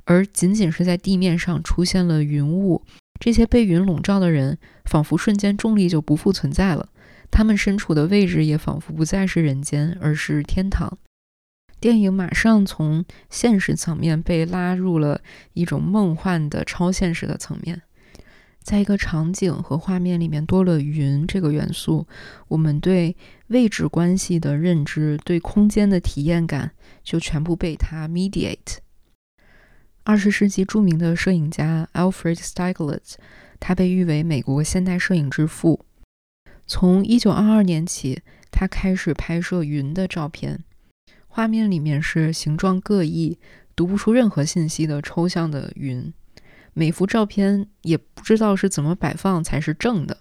[0.06, 2.84] 而仅仅是在地面上出现了云雾，
[3.20, 6.90] 这些被云笼罩的人，仿佛瞬间重力就不复存在了，
[7.30, 10.98] 他们身处的位置也仿佛不再是人间，而是天堂。
[11.80, 15.22] 电影马上从现实层面被拉入了
[15.54, 17.82] 一种梦幻的超现实的层面。
[18.62, 22.06] 在一个场景和画面里面多了云这个元素，
[22.50, 23.16] 我们对
[23.48, 28.80] 位置关系的认知、对空间的体验感就全部被它 mediate。
[30.10, 33.14] 二十世纪著名的摄影家 Alfred Stieglitz，
[33.60, 35.86] 他被誉为美国现代摄影之父。
[36.66, 40.64] 从一九二二年起，他开始拍摄云的照片，
[41.28, 43.38] 画面里面是形状各异、
[43.76, 46.12] 读不出任何信息的抽象的云。
[46.74, 50.18] 每幅照片也不知道是怎么摆放才是正的。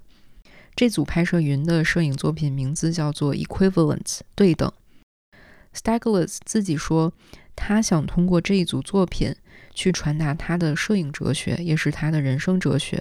[0.76, 4.70] 这组拍摄云的摄影作品名字叫做 Equivalence，对等。
[5.74, 7.14] Stieglitz 自己说，
[7.56, 9.34] 他想通过这一组作品
[9.78, 13.00] 去传达他的摄影哲学，也是他的人生哲学，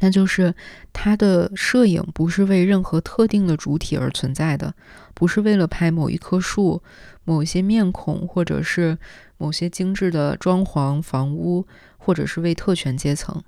[0.00, 0.54] 那就是
[0.92, 4.74] 他的摄影不是为任何特定的主体而存在的，
[5.12, 6.82] 不是为了拍某一棵树、
[7.24, 8.96] 某一些面孔，或者是
[9.36, 11.66] 某些精致的装潢房屋。
[12.06, 13.42] 或者是为特权阶层，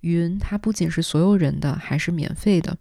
[0.00, 2.76] 云它不仅是所有人的，还是免费的。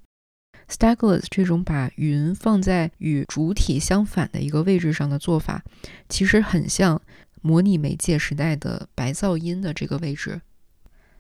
[0.67, 5.63] Stieglitz 这种把云放在与主体相反的一个位置上的做法，
[6.09, 6.99] 其实很像
[7.41, 10.41] 模拟媒介时代的白噪音的这个位置。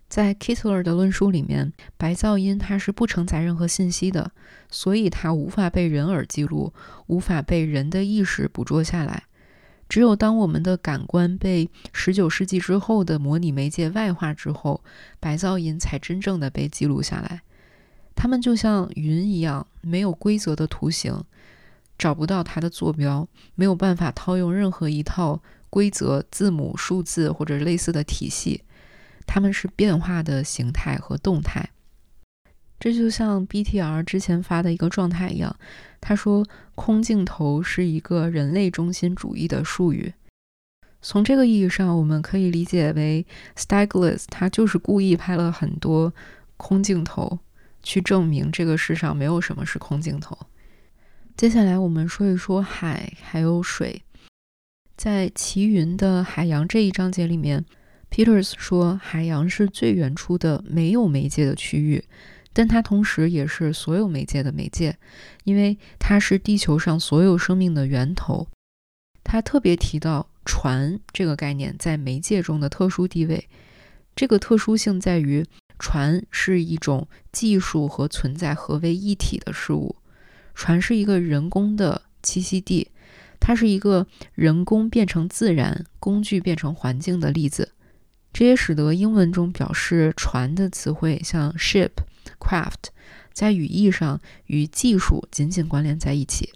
[0.07, 4.31] 在 Kittler 的论述里面，白噪音它是不承载任何信息的，
[4.69, 6.73] 所以它无法被人耳记录，
[7.07, 9.23] 无法被人的意识捕捉下来。
[9.87, 14.81] 只有当我们的感官被19世纪之后的模拟媒介外化之后，
[15.19, 17.41] 白噪音才真正的被记录下来。
[18.13, 21.23] 它们就像云一样，没有规则的图形，
[21.97, 28.61] 找不到它的坐标，没有办法套用任何一套规则、字母、数字或者类似的体系。
[29.25, 31.69] 它们是变化的形态和动态，
[32.79, 35.55] 这就像 BTR 之前发的一个状态一样。
[36.01, 40.13] 他说，空镜头是一个人类中心主义的术语。
[41.01, 46.13] 从这个意义上，我们可以理解为 Stiglitz 他就是故意拍了很多
[46.57, 47.39] 空镜头，
[47.81, 50.37] 去证明这个世上没有什么是空镜头。
[51.37, 54.03] 接下来，我们说一说海还有水，
[55.01, 57.65] 在齐云的海洋这一章节里面。
[58.11, 62.03] Peters 说，海洋是最远处的没有媒介的区域，
[62.53, 64.95] 但它同时也是所有媒介的媒介，
[65.43, 68.47] 因为它是地球上所有生命的源头。
[69.23, 73.49] 他特别提到船这个概念在媒介中的特殊地位，
[74.15, 75.43] 这个特殊性在于，
[75.79, 79.95] 船是一种技术和存在合为一体的事物，
[80.53, 82.90] 船是一个人工的栖息地，
[83.41, 87.73] 它是一个人工变成自然、工具变成环境的例子。
[88.31, 91.89] 这也使得英文中表示船的词汇，像 ship、
[92.39, 92.91] craft，
[93.33, 96.53] 在语义上与技术紧紧关联在一起。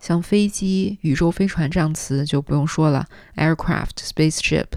[0.00, 3.06] 像飞机、宇宙飞船这样词就不用说了
[3.36, 4.68] ，aircraft、spaceship。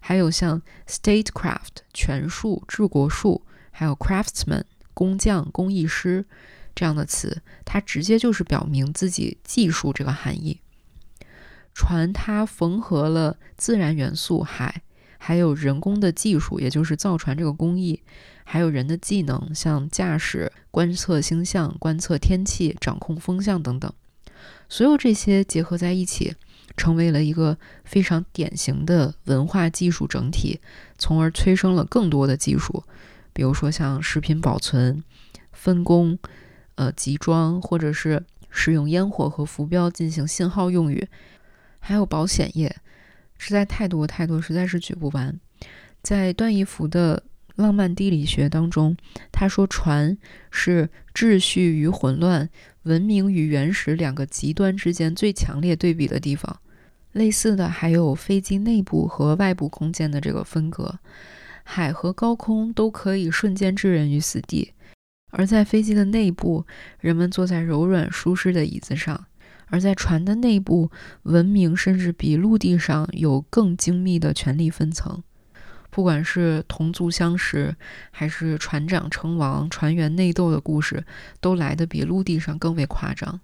[0.00, 4.62] 还有像 statecraft、权术、治国术，还有 craftsman、
[4.94, 6.24] 工匠、工艺师
[6.76, 10.60] 这样的词，它直接就是表明自己技术这个含义。
[11.76, 14.80] 船它缝合了自然元素海。
[15.18, 18.02] 还有人工的技术，也就是造船这个工艺，
[18.44, 23.92] 还有人的技能，像驾驶、观测星象、观测天气、掌控风向等等，
[24.70, 26.34] 所有这些结合在一起，
[26.78, 30.60] 成为了一个非常典型的文化技术整体，
[30.96, 32.84] 从而催生了更多的技术，
[33.34, 35.02] 比如说像食品保存、
[35.52, 36.18] 分工、
[36.76, 41.08] 呃集装，或者是使用烟火和浮标进行信号用语，
[41.86, 42.74] 还有保险业。
[43.38, 45.38] 实在太多太多，实在是举不完。
[46.02, 47.22] 在段义孚的
[47.54, 48.96] 《浪漫地理学》当中，
[49.30, 50.18] 他说船
[50.50, 52.48] 是秩序与混乱、
[52.82, 56.58] 文明与原始两个极端之间最强烈对比的地方。
[57.12, 60.98] 类似的还有飞机内部和外部空间的这个分隔，
[61.62, 64.72] 海和高空都可以瞬间置人于死地。
[65.30, 66.66] 而在飞机的内部，
[66.98, 69.26] 人们坐在柔软舒适的椅子上。
[69.66, 70.90] 而在船的内部，
[71.22, 75.22] 文明甚至比陆地上有更精密的权力分层。
[75.90, 77.74] 不管是同族相识，
[78.10, 81.04] 还是船长称王、船员内斗的故事，
[81.40, 83.40] 都来得比陆地上更为夸张。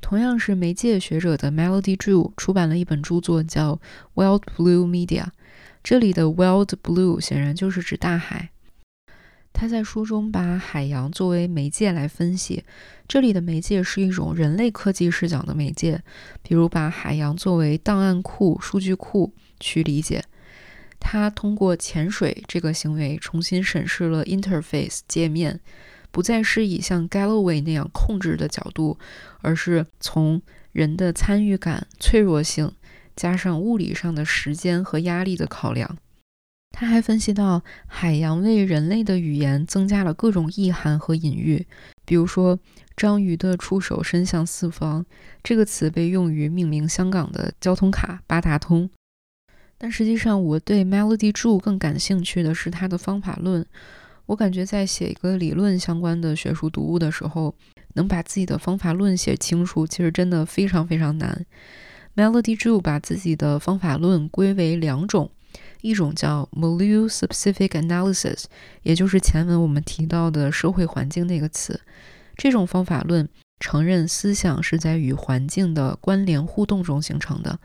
[0.00, 3.74] 同样是媒介学者的 Melody Drew 出版了一本著作，叫
[4.14, 5.24] 《Wild Blue Media》。
[5.82, 8.50] 这里的 Wild Blue 显然就是指大海。
[9.52, 12.62] 他在书中把海洋作为媒介来分析，
[13.08, 16.00] 这里的媒介是一种人类科技视角的媒介，
[16.42, 20.22] 比如把海洋作为档案库、数据库去理解。
[21.00, 25.58] 他通过潜水这个行为重新审视了 interface 界面，
[26.10, 28.98] 不再是以像 Galloway 那样控制的角度，
[29.40, 30.40] 而是从
[30.72, 32.72] 人的参与感、脆弱性，
[33.16, 35.98] 加上物理上的时间和压力的考量。
[36.70, 41.66] 他还分析到，海洋为人类的语言增加了各种意涵和隐喻，
[42.04, 42.58] 比如说
[42.96, 45.04] “章鱼的触手伸向四方”
[45.42, 48.88] 这个词被用于命名香港的交通卡八达通。
[49.76, 53.66] 但实际上，我对 Melody Zhu 更感兴趣的是他的方法论。
[54.26, 57.54] 我感觉在写一个理论相关的学术读物的时候，
[57.94, 61.44] 能把自己的方法论写清楚，其实真的非常非常难。
[62.14, 65.30] Melody Zhu 把自己的方法论归为两种。
[65.80, 68.44] 一种叫 Milieu Specific Analysis，
[68.82, 71.80] 也就是前文我们提到的社会环境那个词。
[72.36, 73.28] 这种方法论
[73.60, 77.58] 承认思想是在与环境的关联互动中形成的。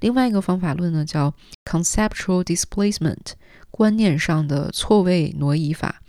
[0.00, 1.34] 另外一个方法论呢，叫
[1.64, 3.32] Conceptual Displacement，
[3.70, 6.02] 观念上的错位挪移法。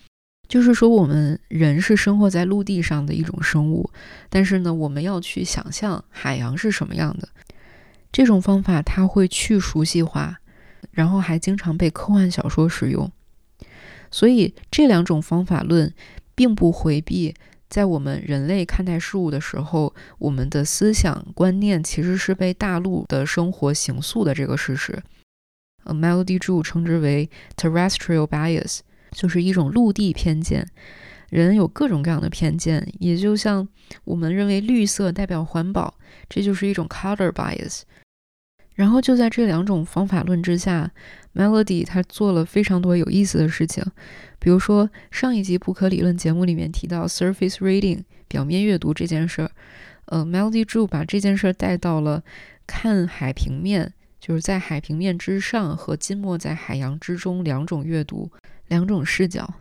[0.48, 3.90] 就是说，我们人是生活在陆地上的一种生物，
[4.30, 7.28] 但是呢，我们要去想象海洋是什么样的。
[8.12, 10.40] 这种方法它会去熟悉化。
[10.98, 13.12] 然后还经常被科幻小说使用，
[14.10, 15.94] 所以这两种方法论
[16.34, 17.36] 并不回避
[17.70, 25.00] 在我们人类看待事物的时候，我们的思想观念其实是被大陆的生活形塑的这个事实。
[25.84, 28.80] 呃，Melody Zhu 称之为 terrestrial bias，
[29.12, 30.68] 就是一种陆地偏见。
[31.30, 33.68] 人有各种各样的偏见，也就像
[34.04, 35.94] 我们认为绿色代表环保，
[36.28, 37.82] 这就是一种 color bias。
[38.78, 40.92] 然后就在这两种方法论之下
[41.34, 43.84] ，Melody 他做了非常多有意思的事情。
[44.38, 49.50] 比如说上一集不可理论节目里面提到 surface reading 表面阅读这件事儿，
[50.06, 52.24] 呃，Melody Zhu 把这件事儿带到了
[52.68, 58.32] 看海平面，就是在海平面之上和浸没在海洋之中两种阅读、
[58.68, 59.56] 两种视角。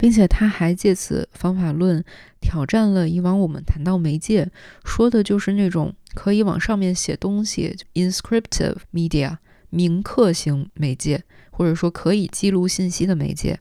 [0.00, 2.02] 并且他还借此方法论
[2.40, 4.50] 挑战了以往我们谈到媒介
[4.82, 9.36] 说的就是那种可以往上面写东西 （inscriptive media）
[9.68, 13.60] 铭刻型媒介，或者说可以记录信息的媒介。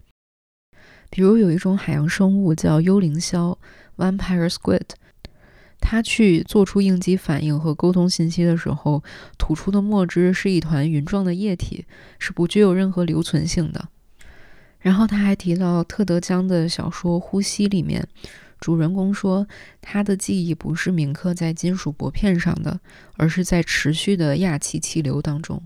[1.10, 3.58] 比如有一种海洋生物叫幽灵鸮
[3.98, 4.92] （vampire squid），
[5.82, 9.04] 它去做出应激反应和沟通信息的时候，
[9.38, 11.86] 吐出的墨汁是一团云状的液体，
[12.18, 13.90] 是不具有任何留存性的。
[14.80, 18.08] 然后他还提到特德·江的小说《呼吸》里面，
[18.62, 19.46] 主人公说
[19.82, 22.80] 他的记忆不是铭刻在金属薄片上的，
[23.18, 25.62] 而是在持续的氩气气流当中。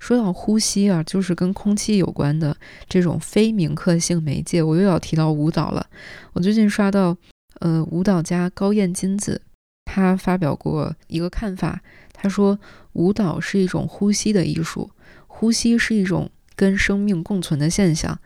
[0.00, 2.56] 说到呼吸啊，就是跟空气有关的
[2.88, 5.86] 这种非铭刻性媒介，我又要提到舞蹈了。
[6.32, 7.16] 我最近刷到，
[7.60, 9.40] 呃，舞蹈家高彦金子，
[9.84, 11.80] 他发表过一个看法，
[12.12, 12.58] 他说
[12.94, 14.90] 舞蹈是一种呼吸的艺术，
[15.28, 16.28] 呼吸是一种。
[16.60, 18.20] 跟生命共存的现象。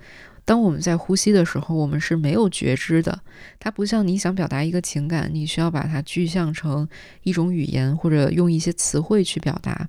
[0.44, 3.20] 当我们在呼吸的时候，我们是没有觉知的。
[3.60, 6.88] 它不像你想表达一个情感，你需要把它具象成
[7.22, 9.88] 一种语言，或者用一些词汇去表达。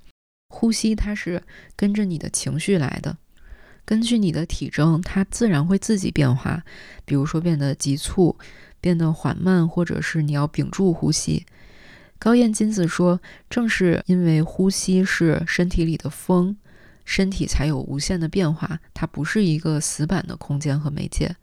[0.49, 1.41] 呼吸它是
[1.75, 3.17] 跟着你的情绪来的，
[3.83, 6.63] 根据你的体征，它自然会自己变化。
[7.03, 8.37] 比如说变得急促，
[8.79, 11.47] 变得缓慢，或者是你要屏住呼吸。
[12.19, 13.19] 高彦金子说，
[13.49, 16.55] 正是因为呼吸是身体里的风。
[17.05, 21.35] 身体才有无限的变化，它不是一个死板的空间和媒介。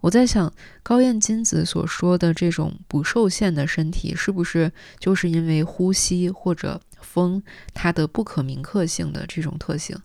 [0.00, 0.52] 我在想，
[0.82, 7.40] 高彦金子所说的这种不受限的身体，是不是就是因为呼吸或者风
[7.72, 9.96] 它的不可铭刻性的这种特性？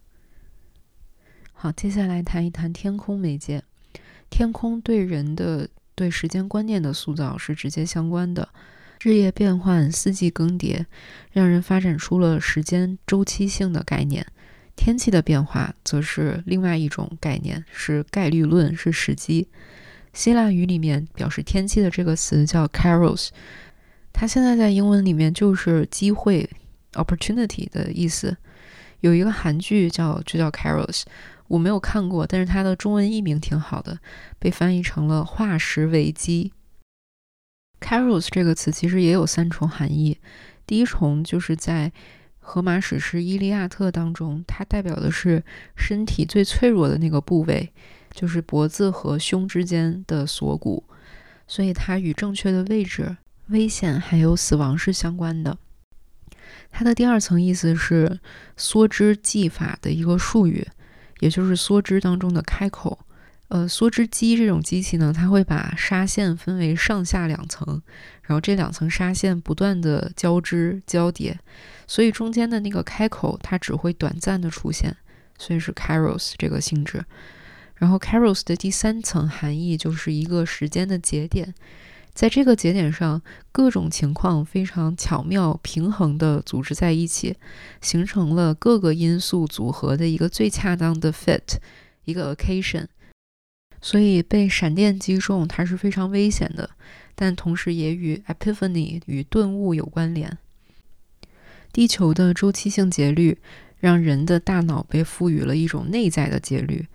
[1.51, 3.63] 好，接下来谈一谈天空媒介。
[4.29, 8.49] 天空对人的对时间观念的塑造是直接相关的。
[9.01, 10.85] 日夜变换、四季更迭，
[11.31, 14.27] 让人发展出了时间周期性的概念。
[14.77, 19.49] 天气的变化则是另外一种概念，是概率论，是时机。
[20.13, 23.27] 希腊语里面表示天气的这个词叫 “caros”，
[24.13, 26.49] 它现在在英文里面就是机会
[26.93, 28.37] opportunity 的意思。
[29.01, 31.03] 有一个韩剧叫就叫 “caros”，
[31.47, 33.99] 我没有看过，但是它的中文译名挺好的，
[34.39, 36.53] 被翻译成了化石危机。
[37.81, 40.17] “caros” 这个词其实也有三重含义，
[40.65, 41.91] 第一重就是在
[42.49, 45.43] 荷马史诗《伊利亚特》当中，它代表的是
[45.75, 47.73] 身体最脆弱的那个部位，
[48.11, 50.81] 就是脖子和胸之间的锁骨，
[51.45, 53.17] 所以它与正确的位置、
[53.47, 55.57] 危险还有死亡是相关的。
[56.71, 58.17] 它的第二层意思是
[58.57, 60.65] 梭织技法的一个术语，
[61.19, 62.97] 也就是梭织当中的开口。
[63.49, 67.81] 呃，梭织机这种机器呢，它会把纱线分为上下两层，
[68.21, 71.37] 然后这两层纱线不断的交织交叠。
[71.87, 74.95] 所以中间的那个开口，它只会短暂的出现，
[75.37, 77.03] 所以是 caros 这个性质。
[77.75, 81.53] 然后 caros 的第三层含义就是一个时间的节点，
[82.13, 83.21] 在这个节点上，
[83.51, 87.37] 各种情况非常巧妙平衡的组织在一起，
[87.81, 91.57] 形成了各个因素组合的一个最恰当的 fit，
[92.05, 92.87] 一个 occasion。
[93.79, 96.71] 所以被闪电击中，它是非常危险的，
[97.13, 100.35] 但同时也与 epiphany 与顿悟有关联。
[101.77, 103.37] 地球的周期性节律
[103.77, 106.87] 让人的大脑被赋予了一种内在的节律，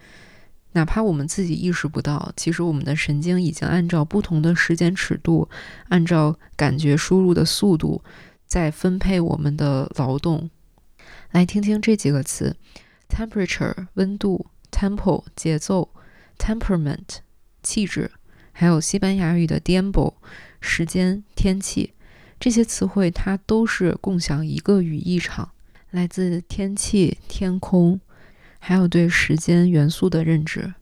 [0.73, 5.49] 哪怕我们自己意识不到，其实我们的神经已经按照不同的时间尺度，
[5.89, 8.03] 按照感觉输入的速度，
[8.49, 10.51] 在分配我们的劳动。
[11.31, 12.57] 来听听这几个词
[13.09, 15.91] ：temperature 温度，tempo 节奏
[16.37, 17.19] ，temperament
[17.63, 18.11] 气质，
[18.51, 20.15] 还有西班牙语的 tiempo
[20.61, 21.93] 时间天气。
[22.43, 25.51] 这些词汇它都是共享一个语义场，
[25.93, 28.01] 来自天气、天空，
[28.59, 30.75] 还有对时间元素的认知。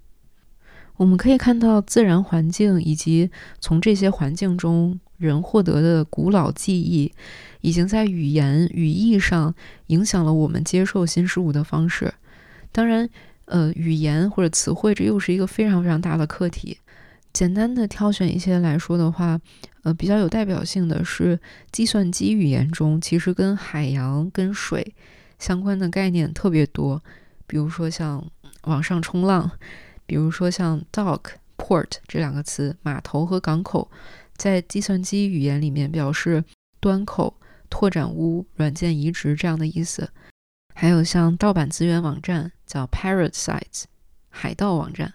[0.97, 7.13] 我们可以看到自然环境以及从这些环境中人获得的古老记忆，
[7.61, 9.55] 已经在语言语义上
[9.89, 12.15] 影响了我们接受新事物的方式。
[12.73, 13.07] 当然，
[13.45, 16.79] 呃，语言或者词汇这又是一个非常非常大的课题。
[17.33, 19.41] 简单的挑选一些来说的话，
[19.83, 21.39] 呃，比较有代表性的是
[21.71, 24.95] 计算机语言中，其实跟海洋、跟水
[25.39, 27.03] 相关的概念特别多，
[27.47, 28.25] 比如说像
[28.65, 29.51] 网上冲浪，
[30.07, 31.21] 比如说像 dock、
[31.57, 33.91] port 这两个词，码头和港口，
[34.37, 36.45] 在计算机语言里面表示
[36.81, 37.37] 端口、
[37.71, 40.11] 拓展坞、软件移植这样的意思。
[40.75, 43.85] 还有像盗版资源网站叫 pirate sites，
[44.29, 45.13] 海盗网站。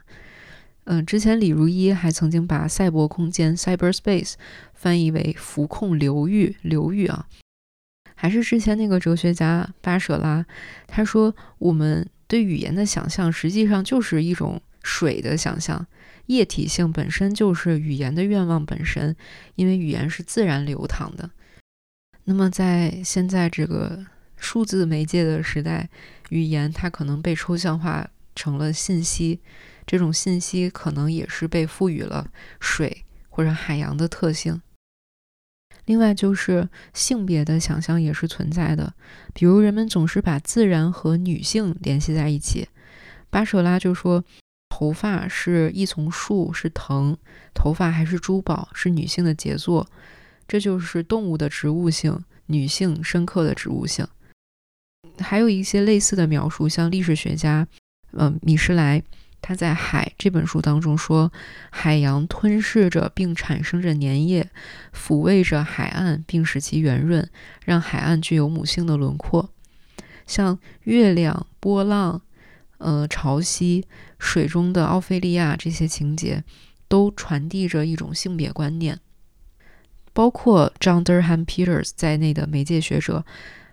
[0.86, 4.34] 嗯，之前李如一还曾经把赛博空间 cyberspace
[4.74, 7.28] 翻译为浮控流域，流域啊。
[8.14, 10.46] 还是之前那个哲学家巴舍拉，
[10.88, 15.86] 他说我们对语言的想象实际上就是一种水的想象，
[16.28, 19.16] 液体性本身就是语言的愿望本身，
[19.56, 21.30] 因为语言是自然流淌的。
[22.24, 24.06] 那么在现在这个
[24.38, 25.90] 数字媒介的时代，
[26.30, 29.40] 语言它可能被抽象化成了信息。
[29.86, 34.62] 这种信息可能也是被赋予了水或者海洋的特性。
[35.86, 38.94] 另外，就是性别的想象也是存在的，
[39.34, 42.68] 比如人们总是把自然和女性联系在一起。
[43.30, 44.24] 巴舍拉就说，
[44.70, 47.16] 头发是一丛树，是藤；
[47.54, 49.88] 头发还是珠宝，是女性的杰作。
[50.48, 54.08] 这就是动物的植物性，女性深刻的植物性。
[55.20, 57.68] 还有一些类似的描述，像历史学家，
[58.14, 59.04] 嗯，米什莱。
[59.48, 61.32] 他在《海》这本书当中说，
[61.70, 64.50] 海洋吞噬着并产生着粘液，
[64.92, 67.30] 抚慰着海岸并使其圆润，
[67.64, 69.52] 让海岸具有母性的轮廓。
[70.26, 72.24] 像月亮、波浪、
[72.80, 73.84] 呃潮汐、
[74.18, 76.44] 水中的奥菲利亚这些情节，
[76.88, 79.00] 都传递着一种性别观念。
[80.12, 83.24] 包括 John Durham Peters 在内的媒介学者，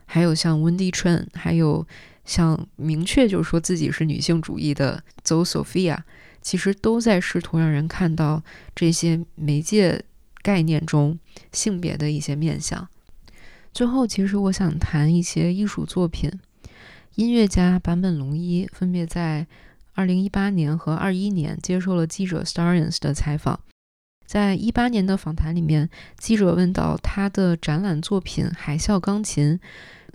[0.04, 1.86] 还有像 Wendy Chen，还有。
[2.24, 5.98] 像明确就说自己是女性主义的 Zoe Sophia，
[6.40, 8.42] 其实都在试图让人看到
[8.74, 10.04] 这些媒介
[10.42, 11.18] 概念中
[11.52, 12.88] 性别的一些面相。
[13.72, 16.30] 最后，其实我想谈一些艺术作品。
[17.14, 19.46] 音乐家坂本龙一分别在
[19.96, 23.60] 2018年和21年接受了记者 Starians 的采访。
[24.24, 29.58] 在一八年的访谈里面，记者问到他的展览作品《海啸钢琴》。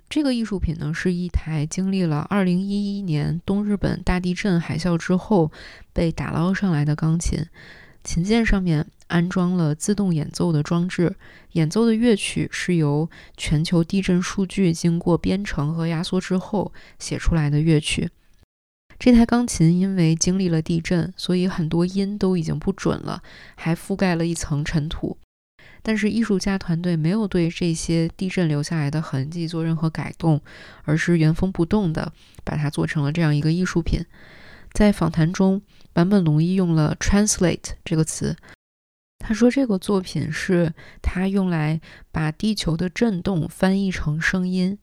[0.10, 5.51] 这个艺术品呢，是一台经历了2011年东日本大地震海啸之后
[5.91, 7.45] 被打捞上来的钢琴。
[8.03, 11.18] 琴键上面安装了自动演奏的装置，
[11.51, 18.10] 演奏的乐曲是由全球地震数据经过编程和压缩之后写出来的乐曲。
[18.97, 23.22] 这台钢琴因为经历了地震，所以很多音都已经不准了，
[23.55, 25.18] 还覆盖了一层尘土。
[25.88, 30.41] 但是艺术家团队没有对这些地震留下来的痕迹做任何改动，
[30.83, 32.11] 而是原封不动的
[32.43, 34.05] 把它做成了这样一个艺术品。
[34.73, 35.61] 在访谈中，
[35.93, 38.35] 坂本龙一用了 “translate” 这个词，
[39.19, 41.79] 他说这个作品是他用来
[42.11, 44.77] 把地球的震动翻译成声音。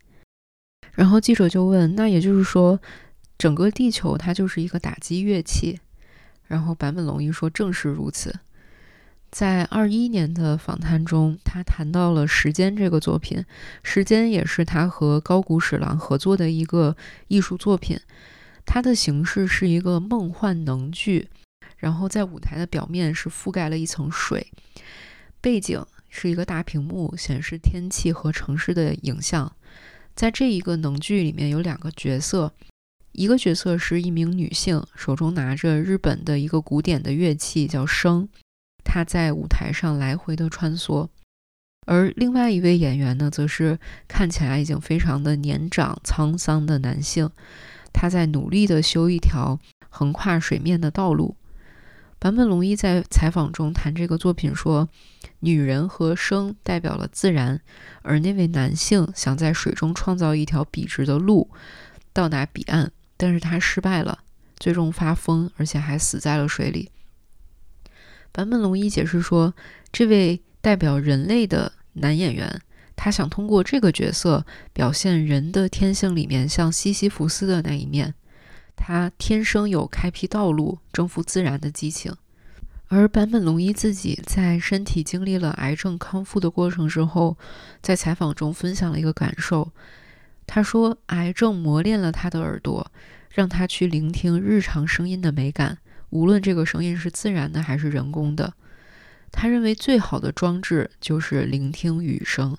[0.92, 2.80] 然后记者就问：“那也就是说，
[3.36, 5.78] 整个地球它就是一个打击乐器？”
[6.48, 8.34] 然后坂本龙一说：“正是如此。”
[9.34, 13.38] 在二一年的访谈中，他谈到了《时间》这个作品，
[13.82, 17.98] 《时间》也是他和高谷史郎合作的一个艺术作品。
[18.64, 21.28] 它的形式是一个梦幻能剧，
[21.78, 24.52] 然后在舞台的表面是覆盖了一层水，
[25.40, 29.50] 背景是一个大屏幕，显示天气和城市的影像。
[30.14, 32.52] 在这一个能剧里面有两个角色，
[33.10, 38.28] 一个角色是一名女性，手中拿着日本的一个古典的乐器，叫笙。
[38.84, 41.08] 他在舞台上来回的穿梭，
[41.86, 47.30] 而另外一位演员呢，则是看起来已经非常的年长、沧桑的男性。
[47.92, 49.58] 他在努力的修一条
[49.88, 51.36] 横跨水面的道路。
[52.20, 54.88] 坂本龙一在采访中谈这个作品说
[55.40, 57.60] ：“女人和生代表了自然，
[58.02, 61.50] 而那位男性想在水中创造一条笔直的路，
[62.14, 64.20] 到达彼岸，但是他失败了，
[64.58, 66.90] 最终发疯，而且还死在了水里。”
[68.34, 69.54] 坂本龙一解释说，
[69.92, 72.60] 这位代表人类的男演员，
[72.96, 78.12] 他想通过这个角色表现人的天性里面像西西弗斯的那一面，
[78.74, 82.12] 他天生有开辟道路、征服自然的激情。
[82.88, 87.38] 而坂本龙一自己在身体经历了癌症康复的过程之后，
[87.80, 89.70] 在采访中分享了一个感受，
[90.44, 92.90] 他说：“癌症磨练了他的耳朵，
[93.30, 95.78] 让他去聆听日常声音的美感。”
[96.14, 98.54] 无论这个声音是自然的还是人工的，
[99.32, 102.56] 他认为最好的装置就是聆听雨声。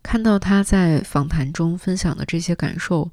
[0.00, 3.10] 看到他在访谈中分享的这些感受，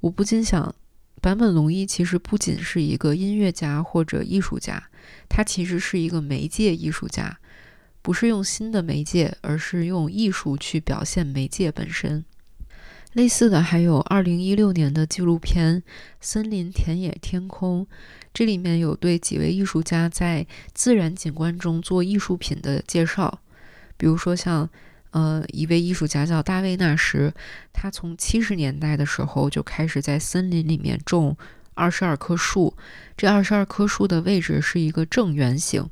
[0.00, 0.74] 我不禁想，
[1.22, 4.90] 坂本龙一其实不仅是一个音乐家或者艺术家，
[5.28, 7.38] 他其实是一个媒介艺术家，
[8.02, 12.24] 不是用新的媒介，而是用艺术去表现媒介本身。
[13.14, 15.80] 类似的还有2016年的纪录片
[16.20, 17.86] 《森林、田野、天空》，
[18.32, 23.40] 这里面有对几位艺术家在自然景观中做艺术品的介绍，
[23.96, 24.68] 比如说像。
[25.14, 27.32] 呃，一位艺术家叫大卫纳什，
[27.72, 31.36] 他从七十年代的时候就开始在森林里面种
[31.74, 32.76] 二十二棵树。
[33.16, 35.88] 这二十二棵树的位置是一个正圆形，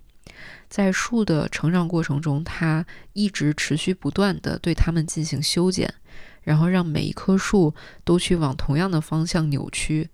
[0.68, 5.94] 在树的成长过程中，他一直持续不断的对它们进行修剪，
[6.42, 7.74] 然后让每一棵树
[8.04, 10.10] 都去往同样的方向扭曲。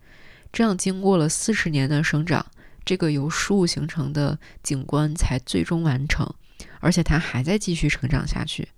[0.53, 2.47] 这样经过了四十年的生长，
[2.85, 6.33] 这个由树形成的景观才最终完成，
[6.81, 8.69] 而且它还在继续成长下去。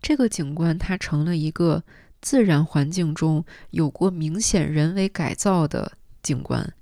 [0.00, 1.82] 这个景观它成了一个
[2.20, 6.72] 自然环境中有过明显人为改造的景观，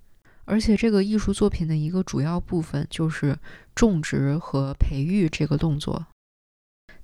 [0.45, 3.37] 而且这个艺术作品的一个主要部分就是
[3.75, 6.07] 种植和培育这个动作。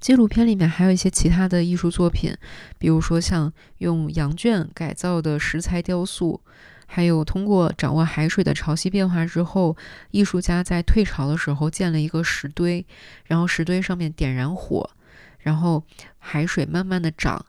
[0.01, 2.34] 纪录片里面还有一些其他的艺术作品，
[2.78, 6.40] 比如说像用羊圈改造的石材雕塑，
[6.86, 9.76] 还有通过掌握海水的潮汐变化之后，
[10.11, 12.86] 艺术家在退潮的时候建了一个石堆，
[13.26, 14.88] 然后石堆上面点燃火。
[15.38, 15.84] 然后
[16.18, 17.44] 海水慢慢的涨，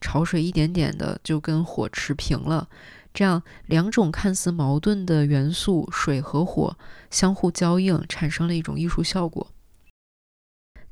[0.00, 2.68] 潮水一点点的就跟火持平了，
[3.12, 6.76] 这样两种看似矛盾的元素水和火
[7.10, 9.48] 相互交映，产生了一种艺术效果。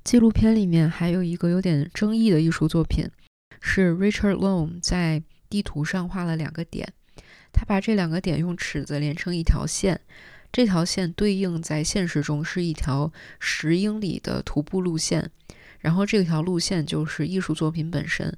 [0.04, 3.08] 纪录片里面还有一个有点争议的艺术作品，
[3.62, 6.92] 是 Richard Loam 在地图上画了两个点，
[7.52, 9.98] 他把这两个点用尺子连成一条线，
[10.52, 15.30] 这条线对应在现实中是一条十英里的徒步路线。
[15.80, 18.36] 然后这条路线就是艺术作品本身，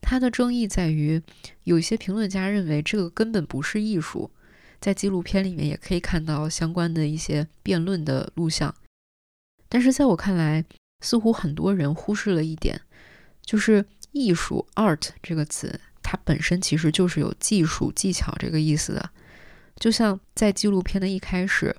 [0.00, 1.22] 它的争议在于，
[1.62, 4.30] 有一些评论家认为这个根本不是艺术，
[4.80, 8.74] 在纪录片里面也可以看到相关的一些辩论的录像。
[9.68, 10.64] 但是在我看来，
[11.00, 12.80] 似乎很多人忽视了一点，
[13.42, 19.10] 就是艺术 （art） 这个词，它本身其实就是有技术技巧这个意思的。
[19.76, 21.76] 就像在纪录片的一开始，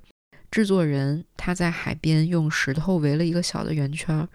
[0.50, 4.28] 制作人他在海边用石头围了一个小的圆圈。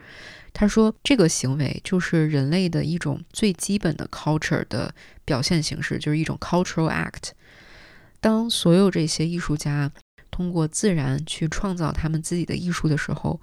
[0.53, 7.31] 他说：“这个行为就是人类的一种最基本的 culture 的表现形式，就是一种 cultural act。
[8.21, 9.91] 当所有这些艺术家
[10.31, 13.41] 通过自然去创造他们自己的艺术的时候，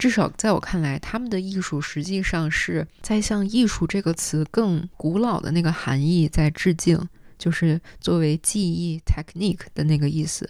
[0.00, 6.98] 至少在我看来，他们的艺术实际上是在向‘艺术’这个词更古老的那个含义在致敬，
[7.38, 10.48] 就是作为技艺 technique 的那个意思。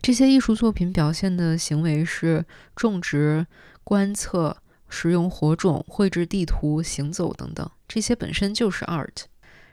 [0.00, 3.46] 这些艺术作品表现的行为是种植、
[3.84, 4.56] 观测。”
[4.94, 9.24] 使用火种、绘制地图、行走等等，这些本身就是 art。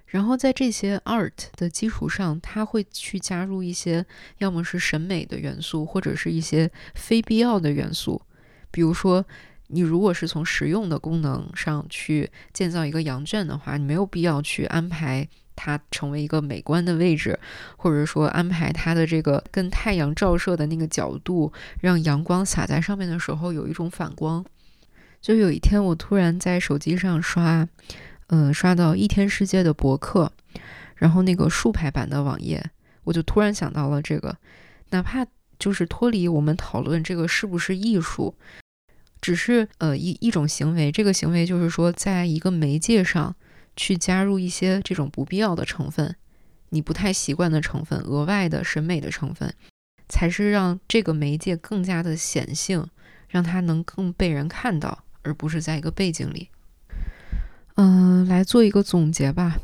[0.05, 4.05] 然后在这些 art 的基础上，他会去加入一些
[4.38, 8.22] 要么是审美的元素，或者是一些非必要的元素。
[8.72, 9.26] 比如说，
[9.68, 17.38] 你如果是从实用的功能上去建造一个羊圈的话，你没有必要去安排它成为一个美观的位置，
[17.78, 21.52] 或者说安排它的这个跟太阳照射的那个角度，
[21.82, 24.44] 让阳光洒在上面的时候有一种反光。
[25.22, 27.68] 就有一天，我突然在手机上刷，
[28.28, 30.32] 呃，刷到一天世界的博客，
[30.96, 32.64] 然后那个竖排版的网页，
[33.04, 34.38] 我就突然想到了这个，
[34.92, 35.26] 哪怕
[35.60, 38.34] 就是脱离我们讨论这个是不是艺术，
[39.22, 43.36] 只是呃一一种行为，这个行为就是说，在一个媒介上
[43.76, 46.16] 去加入一些这种不必要的成分，
[46.70, 49.53] 你不太习惯的成分，额外的审美的成分，
[50.07, 52.88] 才是让这个媒介更加的显性，
[53.28, 55.03] 让它能更被人看到。
[55.22, 56.49] 而不是在一个背景里，
[57.76, 59.60] 嗯，来做一个总结吧。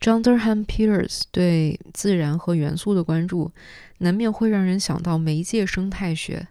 [0.00, 3.52] Johnderham Peters 对自然和元素的关注，
[3.98, 6.48] 难免会让人想到媒介生态学。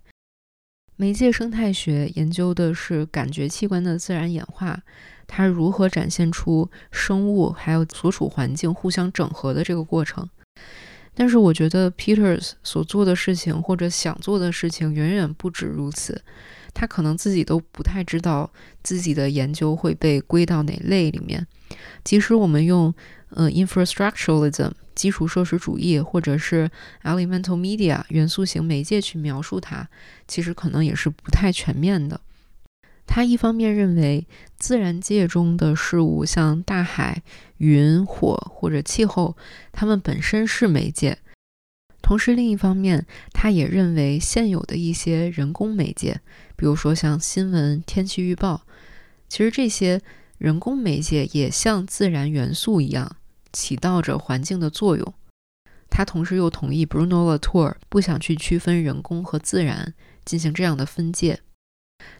[0.95, 4.82] 媒介生态学研究的是感觉器官的自然演化，
[5.28, 10.30] 它如何展现出生物还有所处环境互相整合的这个过程。
[11.15, 16.22] 但是，我觉得 Peters 所做的事情或者想做的事情远远不止如此。
[16.74, 18.51] 他可能自己都不太知道
[18.84, 21.45] 自己的研究会被归到哪类里面。
[22.03, 22.93] 即使我们用
[23.30, 26.70] 呃 infrastructuralism 基础设施主义，或者是
[27.03, 29.88] elemental media 元素型媒介去描述它，
[30.28, 32.20] 其实可能也是不太全面的。
[33.05, 34.28] 他一方面认为
[34.59, 37.24] 自然界中的事物，像大海、
[37.57, 39.36] 云、火或者气候，
[39.72, 41.17] 它们本身是媒介。
[42.03, 46.22] 同时，另一方面，他也认为现有的一些人工媒介，
[46.60, 48.66] 比如说像新闻、天气预报，
[49.30, 50.01] 其实这些
[50.38, 53.16] 人工媒介也像自然元素一样，
[53.53, 55.14] 起到着环境的作用。
[55.89, 59.93] 他同时又同意 Bruno Latour 不想去区分人工和自然，
[60.26, 61.39] 进行这样的分界。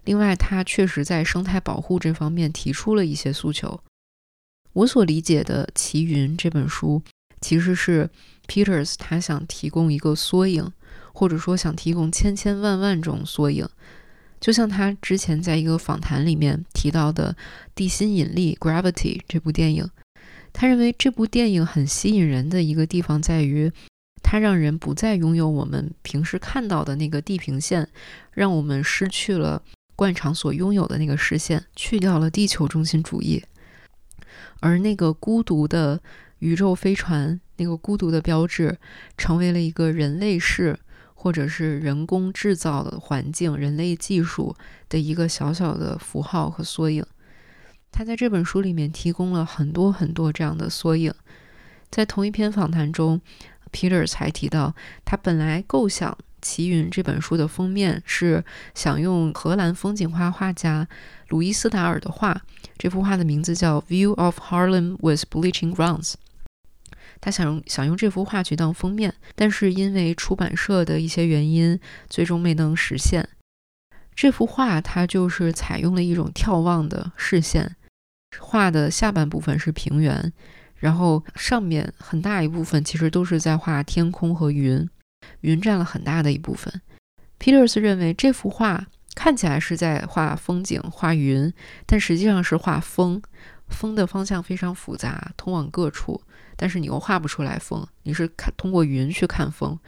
[0.06, 3.84] 另外，他确实在生态保护这方面提出了一些诉求。
[4.72, 7.02] 我所理解的《奇云》这本书，
[7.42, 8.10] 其实是
[8.48, 10.72] Peters 他想提供一个缩影，
[11.12, 13.68] 或者说想提供千千万万种缩影。
[14.40, 17.34] 就像他之前在一个访谈里面提到的
[17.76, 19.90] 《地心引力》（Gravity） 这部电影，
[20.54, 23.72] 他认为这部电影很吸引人的一个地方在于，
[24.24, 27.88] 它让人不再拥有我们平时看到的那个地平线，
[28.32, 29.62] 让我们失去了
[29.96, 33.44] 惯常所拥有的那个视线，去掉了地球中心主义。
[34.62, 36.02] 而那个孤独的
[36.40, 38.78] 宇宙飞船，那个孤独的标志，
[39.18, 40.78] 成为了一个人类式
[41.22, 44.55] 或者是人工制造的环境、人类技术
[44.88, 47.05] 的一个小小的符号和缩影。
[47.91, 51.13] 他在这本书里面提供了很多很多这样的缩影。
[51.91, 53.20] 在同一篇访谈中
[53.70, 56.09] ，Peter 才提到，他本来构想
[56.41, 58.41] 《奇云》这本书的封面是
[58.74, 60.88] 想用荷兰风景画画家
[61.28, 62.41] 鲁伊斯达尔的画。
[62.78, 66.11] 这幅画的名字叫《View of Harlem with Bleaching Grounds》。
[67.22, 73.28] 他想用想用这幅画去当封面，但是因为出版社的一些原因，最终没能实现。
[74.15, 77.76] 这幅画它就是采用了一种眺望的视线，
[78.39, 80.32] 画的下半部分是平原，
[80.76, 84.89] 然后上面很大一部分其实都是在画天空和云，
[85.41, 86.82] 云占了很大的一部分。
[87.39, 88.88] Peters 认为这幅画。
[89.15, 91.51] 看起来是在画风景、画云，
[91.86, 93.22] 但实际上是画风。
[93.67, 96.22] 风的方向非常复杂，通往各处，
[96.62, 97.88] 但是你又画不出来风。
[98.03, 99.80] 你是看通过云去看风，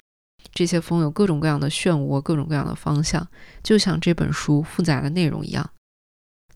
[0.54, 3.28] 这些风有各种各样的漩涡，各种各样的方向，
[3.62, 5.70] 就像这本书复杂的内容一样。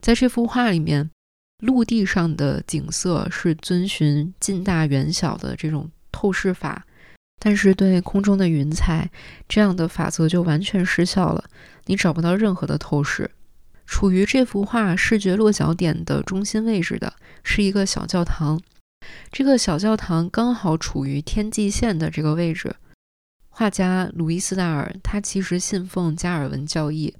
[0.00, 1.10] 在这幅画里面，
[1.58, 6.86] 陆地上的景色是遵循近大远小的这种透视法，
[7.38, 9.10] 但是对空中的云彩，
[9.46, 11.44] 这样的法则就完全失效了。
[11.84, 13.30] 你找不到任何的透视。
[13.86, 17.14] 处于这幅画视觉落脚点的中心位置的
[17.44, 18.60] 是一个小教堂，
[19.30, 22.74] 这个小教堂刚好处于天际线的这个位置。
[23.48, 27.14] 画家鲁伊斯·达尔他其实信奉加尔文教义，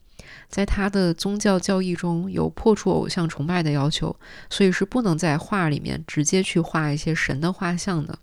[0.48, 4.14] 在他的宗教教义中有破除偶像崇拜的要求，
[4.50, 8.18] 所以是不能在画里面直接去画一些神的画像的。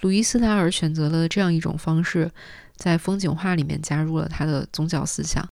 [0.00, 2.30] 鲁伊斯·达尔选择了这样一种方式。
[2.74, 5.46] 在风景画里面加入了他的宗教思想，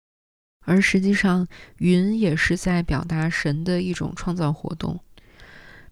[0.65, 1.47] 而实际上
[1.77, 4.99] 云也是在表达神的一种创造活动。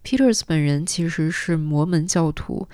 [0.10, 2.70] Peters 本人其实是摩门教徒，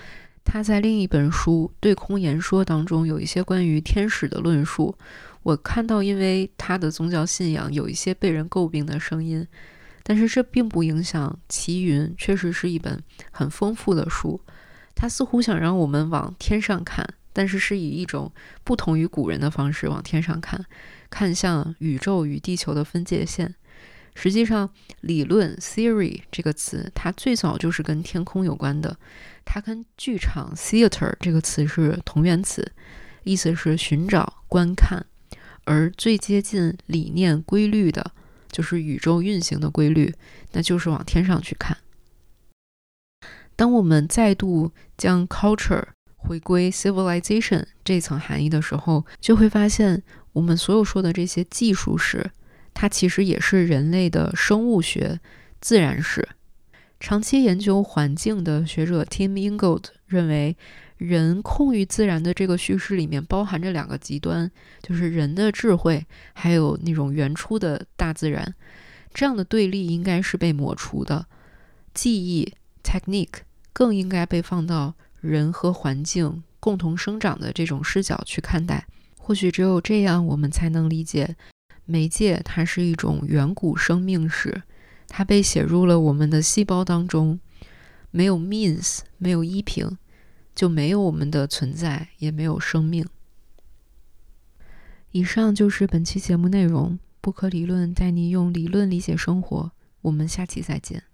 [0.46, 4.96] 他在另一本书《对空言说》当中有一些关于天使的论述。
[5.42, 9.48] 我看到，因为他的宗教信仰有一些被人诟病的声音，
[10.04, 14.40] 但是这并不影响《奇云》确实是一本很丰富的书。
[14.94, 17.16] 他似乎想让我们往天上看。
[17.36, 18.32] 但是是以一种
[18.64, 20.64] 不同于古人的方式往天上看，
[21.10, 23.56] 看向宇宙与地球的分界线。
[24.16, 24.70] 实际上，
[25.02, 28.98] 理论 （theory） 这个词，它最早就是跟天空有关的。
[29.46, 32.72] 它跟剧场 （theater） 这个词是同源词，
[33.24, 35.06] 意思是寻找、观看。
[35.66, 38.12] 而最接近理念规律的，
[38.52, 40.14] 就是宇宙运行的规律，
[40.52, 41.78] 那就是往天上去看。
[43.56, 45.86] 当我们再度将 culture
[46.16, 50.04] 回归 civilization 这层含义的时候，就会发现
[50.34, 52.32] 我们所有说的这些技术是，
[52.74, 55.20] 它其实也是人类的生物学、
[55.62, 56.28] 自然史。
[57.00, 60.56] 长期研究环境的学者 Tim Ingold 认为，
[60.98, 64.50] 人控于自然的这个叙事里面包含着两个极端，
[64.82, 68.56] 就是人的智慧，还有那种原初的大自然。
[69.14, 71.28] 这样的对立应该是被抹除的，
[71.94, 72.54] 技艺
[72.84, 74.96] technique 更应该被放到。
[75.24, 78.86] 人和环境共同生长的这种视角去看待，
[79.18, 81.38] 或许只有这样，我们才能理解
[81.86, 82.42] 媒介。
[82.44, 84.64] 它是一种远古生命史，
[85.08, 87.40] 它被写入了我们的细胞当中。
[88.12, 89.98] 没有 means，没有依凭，
[90.54, 93.08] 就没有我们的存在，也没有生命。
[95.12, 97.00] 以上就是本期节目内容。
[97.22, 99.72] 不可理论带你用理论理解生活。
[100.02, 101.13] 我们下期再见。